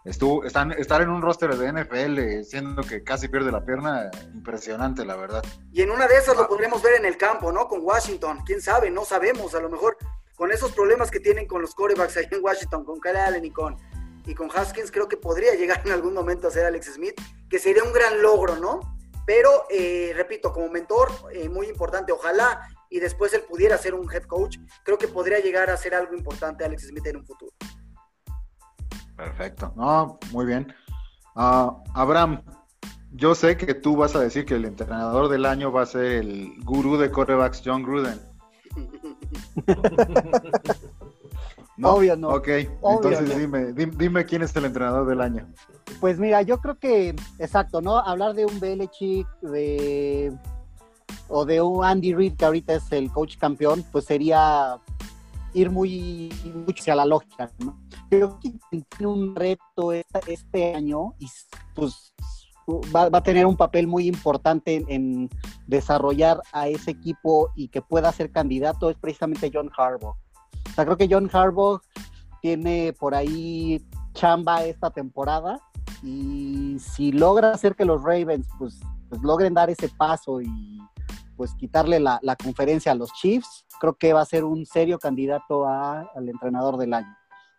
[0.05, 5.05] estuvo están, estar en un roster de NFL siendo que casi pierde la pierna, impresionante
[5.05, 5.43] la verdad.
[5.71, 7.67] Y en una de esas lo podremos ver en el campo, ¿no?
[7.67, 9.97] Con Washington, quién sabe, no sabemos, a lo mejor
[10.35, 13.51] con esos problemas que tienen con los corebacks ahí en Washington, con Kyle Allen y
[13.51, 13.77] con,
[14.25, 17.59] y con Haskins, creo que podría llegar en algún momento a ser Alex Smith, que
[17.59, 18.79] sería un gran logro, ¿no?
[19.27, 24.11] Pero, eh, repito, como mentor, eh, muy importante, ojalá y después él pudiera ser un
[24.11, 27.53] head coach, creo que podría llegar a ser algo importante Alex Smith en un futuro.
[29.21, 30.73] Perfecto, no, muy bien.
[31.35, 32.41] Ah, Abraham,
[33.11, 36.05] yo sé que tú vas a decir que el entrenador del año va a ser
[36.05, 38.19] el gurú de corebacks John Gruden.
[41.83, 42.29] Obvio no.
[42.29, 45.47] Ok, entonces Dime, dime, quién es el entrenador del año.
[45.99, 47.99] Pues mira, yo creo que, exacto, ¿no?
[47.99, 50.33] Hablar de un Belichick, de
[51.27, 54.79] o de un Andy Reid, que ahorita es el coach campeón, pues sería
[55.53, 57.79] ir muy mucho hacia la lógica, ¿no?
[58.09, 61.27] Creo que tiene un reto este año y
[61.73, 62.13] pues
[62.95, 65.29] va, a tener un papel muy importante en, en,
[65.67, 70.15] desarrollar a ese equipo y que pueda ser candidato es precisamente John Harbaugh.
[70.15, 71.81] O sea, creo que John Harbaugh
[72.41, 75.59] tiene por ahí chamba esta temporada
[76.03, 78.79] y si logra hacer que los Ravens pues,
[79.09, 80.81] pues logren dar ese paso y
[81.41, 85.67] pues quitarle la, conferencia a los Chiefs, creo que va a ser un serio candidato
[85.67, 87.17] al entrenador del año.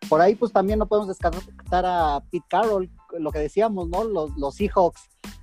[0.08, 4.04] Por ahí pues también no podemos descartar a Pete Carroll, lo que decíamos, ¿no?
[4.04, 5.00] Los, los Seahawks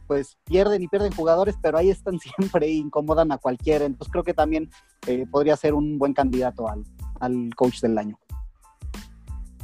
[0.07, 3.83] pues pierden y pierden jugadores, pero ahí están siempre e incomodan a cualquiera.
[3.83, 4.69] Entonces creo que también
[5.05, 6.85] eh, podría ser un buen candidato al,
[7.19, 8.17] al coach del año.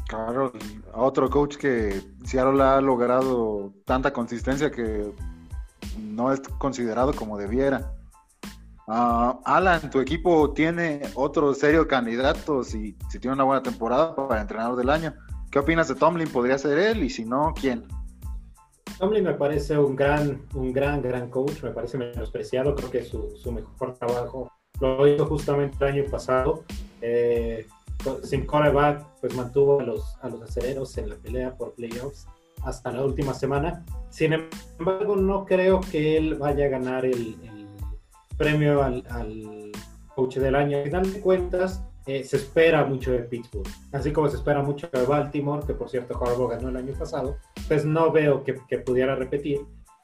[0.10, 0.52] Claro,
[0.94, 5.14] otro coach que Seattle ha logrado tanta consistencia que
[5.98, 7.95] no es considerado como debiera.
[8.88, 14.42] Uh, Alan, tu equipo tiene otro serio candidato si, si tiene una buena temporada para
[14.42, 15.14] entrenador del año.
[15.50, 16.28] ¿Qué opinas de Tomlin?
[16.28, 17.04] ¿Podría ser él?
[17.04, 17.88] Y si no, ¿quién?
[19.00, 23.52] Tomlin me parece un gran, un gran, gran coach, me parece menospreciado, creo que su,
[23.52, 26.64] mejor trabajo lo hizo justamente el año pasado.
[27.02, 27.66] Eh,
[28.24, 32.28] sin coreback, pues mantuvo a los, a los aceleros en la pelea por playoffs
[32.64, 33.84] hasta la última semana.
[34.10, 37.36] Sin embargo, no creo que él vaya a ganar el,
[38.38, 39.04] premio al,
[40.16, 40.78] coach del año.
[40.78, 45.06] Al final cuentas, eh, se espera mucho de Pittsburgh, así como se espera mucho de
[45.06, 49.62] Baltimore, que por cierto Harbaugh ganó el año pasado, pues no veo que, pudiera repetir.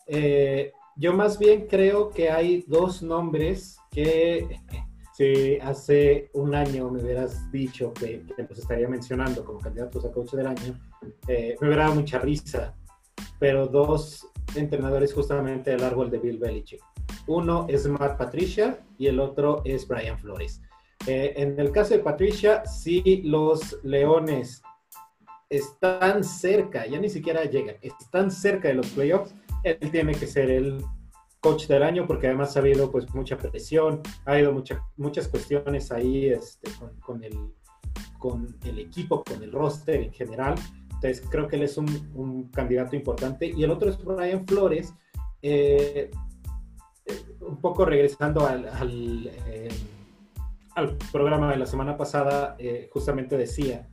[0.08, 4.60] Eh, yo más bien creo que hay dos nombres que
[5.14, 10.32] si hace un año me hubieras dicho que, que estaría mencionando como candidatos a coach
[10.32, 10.80] del año,
[11.28, 12.76] eh, me hubiera dado mucha risa.
[13.40, 16.82] Pero dos entrenadores justamente del árbol de Bill Belichick.
[17.28, 20.62] Uno es Matt Patricia y el otro es Brian Flores.
[21.08, 24.62] Eh, en el caso de Patricia, si los Leones
[25.50, 29.34] están cerca, ya ni siquiera llegan, están cerca de los playoffs,
[29.64, 30.84] él tiene que ser el
[31.42, 35.92] coach del año porque además ha habido pues mucha presión, ha habido mucha, muchas cuestiones
[35.92, 37.38] ahí este, con, el,
[38.20, 40.56] con el equipo, con el roster en general.
[40.86, 43.48] Entonces creo que él es un, candidato importante.
[43.48, 44.94] Y el otro es Brian Flores,
[45.42, 46.12] eh,
[47.42, 49.70] un poco regresando al, eh,
[50.76, 52.58] al, programa de la semana pasada,
[52.92, 53.88] justamente decía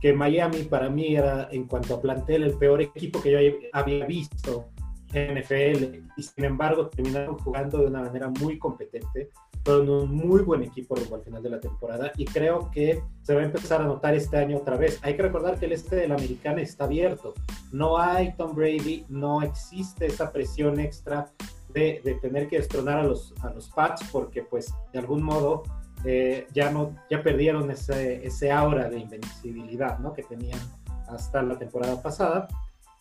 [0.00, 3.38] que Miami para mí era en cuanto a plantel el peor equipo que yo
[3.72, 4.72] había visto
[5.12, 9.30] NFL y sin embargo terminaron jugando de una manera muy competente,
[9.64, 12.12] con un muy buen equipo rumbo al final de la temporada.
[12.16, 14.98] Y creo que se va a empezar a notar este año otra vez.
[15.02, 17.34] Hay que recordar que el este de la americana está abierto,
[17.70, 21.30] no hay Tom Brady, no existe esa presión extra
[21.72, 25.62] de, de tener que destronar a los, a los Pats porque pues de algún modo
[26.04, 30.12] eh, ya, no, ya perdieron ese, ese aura de invencibilidad ¿no?
[30.12, 30.60] que tenían
[31.08, 32.48] hasta la temporada pasada.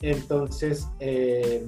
[0.01, 1.65] Entonces, eh,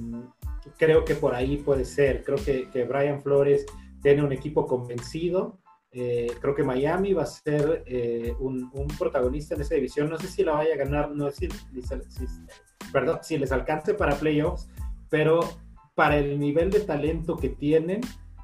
[0.78, 2.24] creo que por ahí puede ser.
[2.24, 3.66] Creo que, que Brian Flores
[4.02, 5.58] tiene un equipo convencido.
[5.90, 10.10] Eh, creo que Miami va a ser eh, un, un, protagonista en esa división.
[10.10, 12.26] No sé si la vaya a ganar, no sé si, si,
[12.92, 14.68] perdón, si les alcance para playoffs,
[15.08, 15.40] pero
[15.94, 18.00] para el nivel de talento que tienen,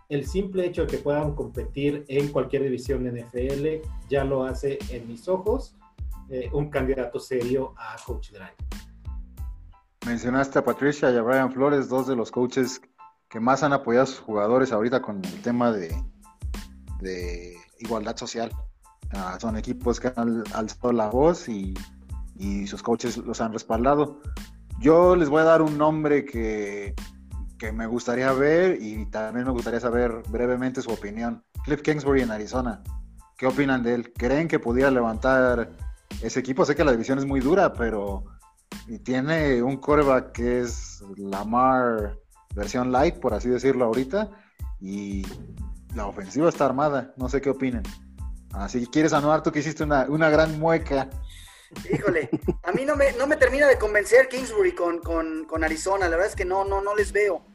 [0.08, 5.06] el simple hecho de que puedan competir en cualquier división NFL ya lo hace, en
[5.08, 5.76] mis ojos,
[6.52, 8.54] un candidato serio a coach año.
[10.06, 12.80] Mencionaste a Patricia y a Brian Flores, dos de los coaches
[13.28, 15.94] que más han apoyado a sus jugadores ahorita con el tema de,
[17.78, 18.50] igualdad social.
[19.12, 21.74] Ah, son equipos que han alzado la voz y,
[22.66, 24.20] sus coaches los han respaldado.
[24.80, 26.94] Yo les voy a dar un nombre que,
[27.60, 31.44] que, me gustaría ver y también me gustaría saber brevemente su opinión.
[31.64, 32.82] Cliff Kingsbury en Arizona.
[33.36, 34.12] ¿Qué opinan de él?
[34.12, 35.70] ¿Creen que pudiera levantar
[36.22, 36.64] ese equipo?
[36.64, 38.24] Sé que la división es muy dura, pero
[39.04, 42.18] tiene un coreback que es Lamar
[42.54, 44.30] versión light, por así decirlo ahorita,
[44.80, 45.24] y
[45.94, 47.82] la ofensiva está armada, no sé qué opinen.
[48.52, 51.08] Así que quieres anuar tú que hiciste una, gran mueca.
[51.90, 52.28] Híjole,
[52.64, 56.26] a mí no me, no me termina de convencer Kingsbury con, con, Arizona, la verdad
[56.26, 57.46] es que no, no, no les veo.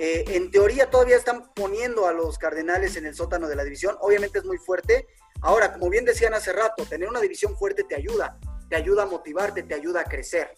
[0.00, 3.96] Eh, en teoría todavía están poniendo a los Cardenales en el sótano de la división,
[4.00, 5.08] obviamente es muy fuerte.
[5.40, 8.38] Ahora, como bien decían hace rato, tener una división fuerte te ayuda,
[8.70, 10.52] te ayuda a motivarte, te ayuda a crecer.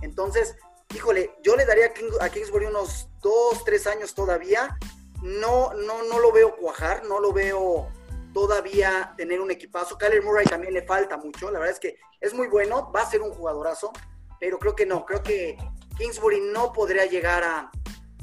[0.00, 0.56] Entonces,
[0.94, 4.78] híjole, yo le daría a Kingsbury unos dos, tres años todavía.
[5.22, 7.90] No, no, no lo veo cuajar, no lo veo
[8.32, 9.98] todavía tener un equipazo.
[9.98, 11.50] Kyler Murray también le falta mucho.
[11.50, 13.92] La verdad es que es muy bueno, va a ser un jugadorazo,
[14.40, 15.58] pero creo que no, creo que
[15.98, 17.70] Kingsbury no podría llegar a,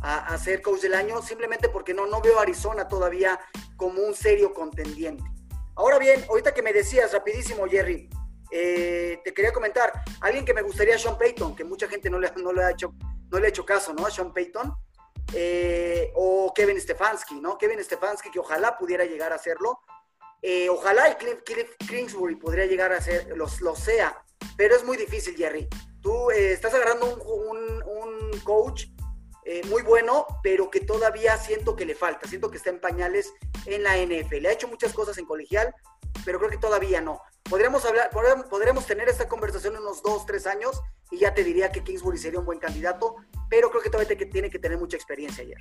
[0.02, 3.40] a, ser coach del año simplemente porque no, no veo a Arizona todavía
[3.76, 5.24] como un serio contendiente.
[5.76, 8.10] Ahora bien, ahorita que me decías rapidísimo, Jerry,
[8.52, 9.92] eh, te quería comentar,
[10.22, 12.94] alguien que me gustaría, Sean Payton, que mucha gente no le, no le, ha, hecho,
[13.30, 14.10] no le ha hecho caso, ¿no?
[14.10, 14.74] Sean Payton.
[15.34, 17.58] Eh, o Kevin Stefanski, ¿no?
[17.58, 19.80] Kevin Stefanski, que ojalá pudiera llegar a hacerlo.
[20.42, 24.24] Eh, ojalá y Cliff, Kingsbury podría llegar a ser, lo, lo sea,
[24.56, 25.68] pero es muy difícil, Jerry.
[26.02, 28.86] Tú estás agarrando un, un, coach
[29.70, 33.34] muy bueno, pero que todavía siento que le falta, siento que está en pañales
[33.66, 34.42] en la NFL.
[34.42, 35.74] Le ha hecho muchas cosas en colegial,
[36.24, 38.10] pero creo que todavía no podríamos hablar,
[38.50, 40.82] podríamos tener esta conversación en unos dos, tres años
[41.12, 43.16] y ya te diría que Kingsbury sería un buen candidato,
[43.50, 45.58] pero creo que todavía tiene que tener mucha experiencia ayer.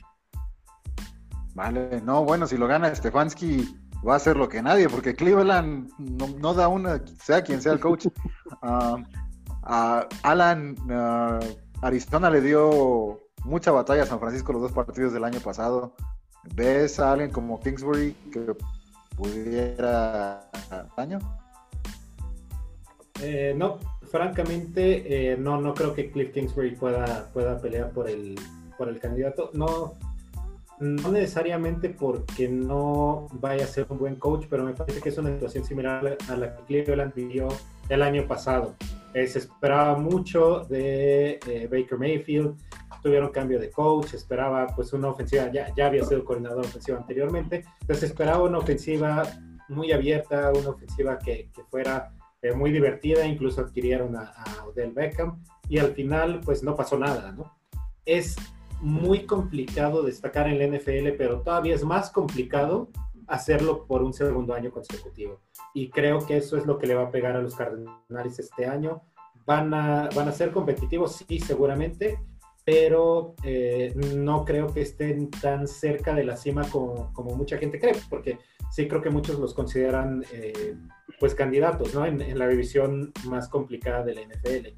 [1.55, 5.91] Vale, no, bueno, si lo gana Stefanski va a ser lo que nadie, porque Cleveland
[5.99, 8.07] no, da una, sea quien sea el coach.
[9.67, 11.41] Ah, Alan, uh,
[11.81, 15.95] Arizona le dio mucha batalla San Francisco los dos partidos del año pasado.
[16.55, 18.55] ¿Ves a alguien como Kingsbury que
[19.17, 20.51] pudiera
[20.97, 21.19] daño?
[23.23, 23.79] Eh, no,
[24.11, 28.39] francamente, eh, no, no creo que Cliff Kingsbury pueda, pueda pelear por el,
[28.77, 29.51] por el candidato.
[29.55, 29.95] No,
[30.81, 35.19] no necesariamente porque no vaya a ser un buen coach, pero me parece que es
[35.19, 37.49] una situación similar a la que Cleveland vivió
[37.89, 38.75] el año pasado.
[39.13, 41.39] Eh, se esperaba mucho de
[41.71, 42.57] Baker Mayfield,
[43.05, 48.05] tuvieron cambio de coach, esperaba pues una ofensiva, ya, había sido coordinador ofensivo anteriormente, entonces
[48.11, 49.23] esperaba una ofensiva
[49.69, 54.33] muy abierta, una ofensiva que, fuera eh, muy divertida, incluso adquirieron a,
[54.67, 57.55] Odell Beckham y al final pues no pasó nada, ¿no?
[58.07, 58.37] Es
[58.81, 62.89] muy complicado destacar en la NFL, pero todavía es más complicado
[63.29, 65.41] hacerlo por un segundo año consecutivo.
[65.73, 68.67] Y creo que eso es lo que le va a pegar a los Cardenales este
[68.67, 69.03] año.
[69.47, 72.19] Van a, van a ser competitivos, sí, seguramente,
[72.65, 77.79] pero eh, no creo que estén tan cerca de la cima como, como, mucha gente
[77.79, 78.39] cree, porque
[78.71, 80.75] sí creo que muchos los consideran eh,
[81.21, 82.07] pues candidatos, ¿no?
[82.07, 84.69] En, en, la división más complicada de la NFL.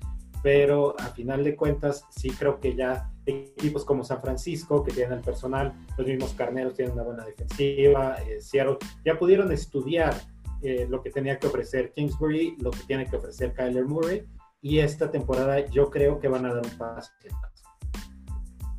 [0.46, 5.18] Pero a final de cuentas, sí creo que ya equipos como San Francisco, que tienen
[5.18, 10.14] el personal, los mismos carneros tienen una buena defensiva, eh, Seattle, ya pudieron estudiar
[10.62, 14.24] eh, lo que tenía que ofrecer Kingsbury, lo que tiene que ofrecer Kyler Murray,
[14.62, 17.10] y esta temporada yo creo que van a dar un paso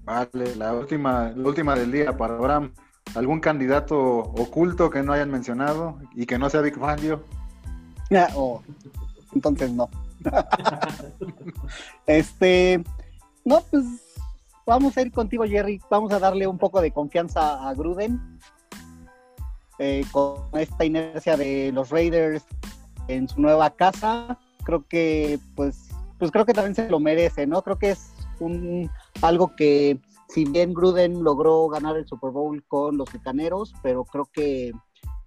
[0.06, 2.74] Vale, la última, la última del día para Abraham.
[3.14, 7.26] ¿Algún candidato oculto que no hayan mencionado y que no sea Big Fangio?
[8.36, 8.64] oh,
[9.34, 9.90] entonces no.
[12.08, 12.84] este,
[13.46, 13.84] no, pues
[14.66, 15.82] vamos a ir contigo, Jerry.
[15.90, 18.40] Vamos a darle un poco de confianza a Gruden.
[19.80, 22.44] Eh, con esta inercia de los Raiders
[23.08, 27.62] en su nueva casa, creo que pues, pues creo que también se lo merece, ¿no?
[27.62, 28.90] Creo que es un
[29.22, 30.00] algo que
[30.30, 34.72] si bien Gruden logró ganar el Super Bowl con los Bucaneros, pero creo que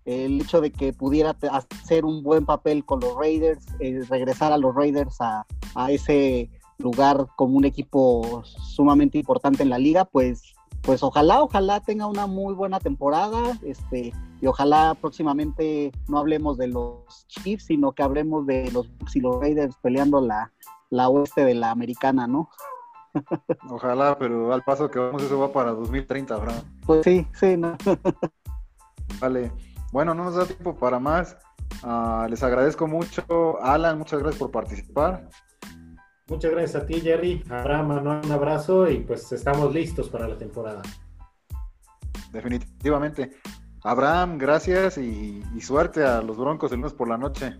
[0.04, 4.58] el hecho de que pudiera hacer un buen papel con los Raiders, eh, regresar a
[4.58, 10.54] los Raiders a, a ese lugar como un equipo sumamente importante en la liga, pues,
[10.82, 16.68] pues ojalá, ojalá tenga una muy buena temporada, este, y ojalá próximamente no hablemos de
[16.68, 20.52] los Chiefs, sino que hablemos de los Bucks y los Raiders peleando la,
[20.88, 22.48] la oeste de la americana, ¿no?
[23.70, 26.64] Ojalá, pero al paso que vamos, eso va para 2030, ¿verdad?
[26.86, 27.76] Pues sí, sí, no.
[29.20, 29.52] Vale.
[29.92, 31.36] Bueno, no nos da tiempo para más.
[31.82, 33.60] Uh, les agradezco mucho.
[33.62, 35.28] Alan, muchas gracias por participar.
[36.28, 37.42] Muchas gracias a ti, Jerry.
[37.50, 40.82] Abraham, un abrazo y pues estamos listos para la temporada.
[42.30, 43.32] Definitivamente.
[43.82, 47.56] Abraham, gracias y, y suerte a los Broncos el lunes por la noche.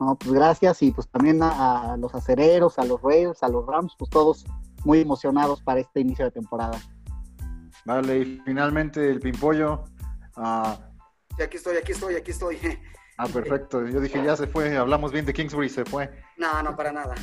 [0.00, 3.94] No, pues gracias y pues también a, los acereros, a los Raiders, a los Rams,
[3.98, 4.44] pues todos
[4.84, 6.78] muy emocionados para este inicio de temporada.
[7.84, 9.84] Vale, y finalmente el Pimpollo.
[10.36, 10.93] Uh...
[11.42, 12.58] aquí estoy, aquí estoy, aquí estoy.
[13.16, 13.86] Ah, perfecto.
[13.86, 16.10] Yo dije, ya se fue, hablamos bien de Kingsbury, se fue.
[16.36, 17.14] No, no, para nada.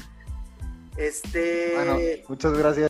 [0.96, 1.74] Este.
[1.76, 1.98] Bueno,
[2.30, 2.90] muchas gracias.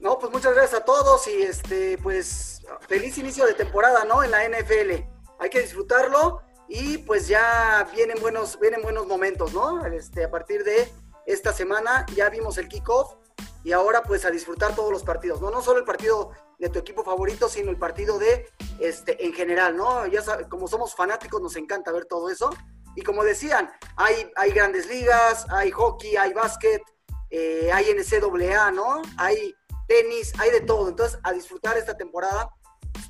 [0.00, 4.22] No, pues muchas gracias a todos y este, pues feliz inicio de temporada, ¿no?
[4.22, 5.04] En la NFL.
[5.38, 9.84] Hay que disfrutarlo y pues ya vienen buenos, vienen buenos momentos, ¿no?
[9.84, 10.90] Este, a partir de
[11.26, 13.14] esta semana ya vimos el kickoff
[13.62, 15.50] y ahora pues a disfrutar todos los partidos, ¿no?
[15.50, 16.30] No solo el partido
[16.60, 18.48] de tu equipo favorito, sino el partido de,
[18.78, 20.06] este, en general, ¿no?
[20.06, 22.50] Ya como somos fanáticos nos encanta ver todo eso.
[22.94, 26.82] Y como decían, hay, hay grandes ligas, hay hockey, hay básquet,
[27.30, 29.00] eh, hay NCAA, ¿no?
[29.16, 29.54] Hay
[29.88, 30.88] tenis, hay de todo.
[30.88, 32.50] Entonces, a disfrutar esta temporada,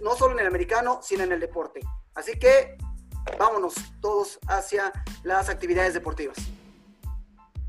[0.01, 1.81] no solo en el americano, sino en el deporte.
[2.15, 2.77] Así que
[3.37, 4.93] vámonos todos hacia
[5.25, 6.37] las actividades deportivas.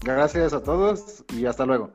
[0.02, 1.92] Gracias a todos y hasta luego.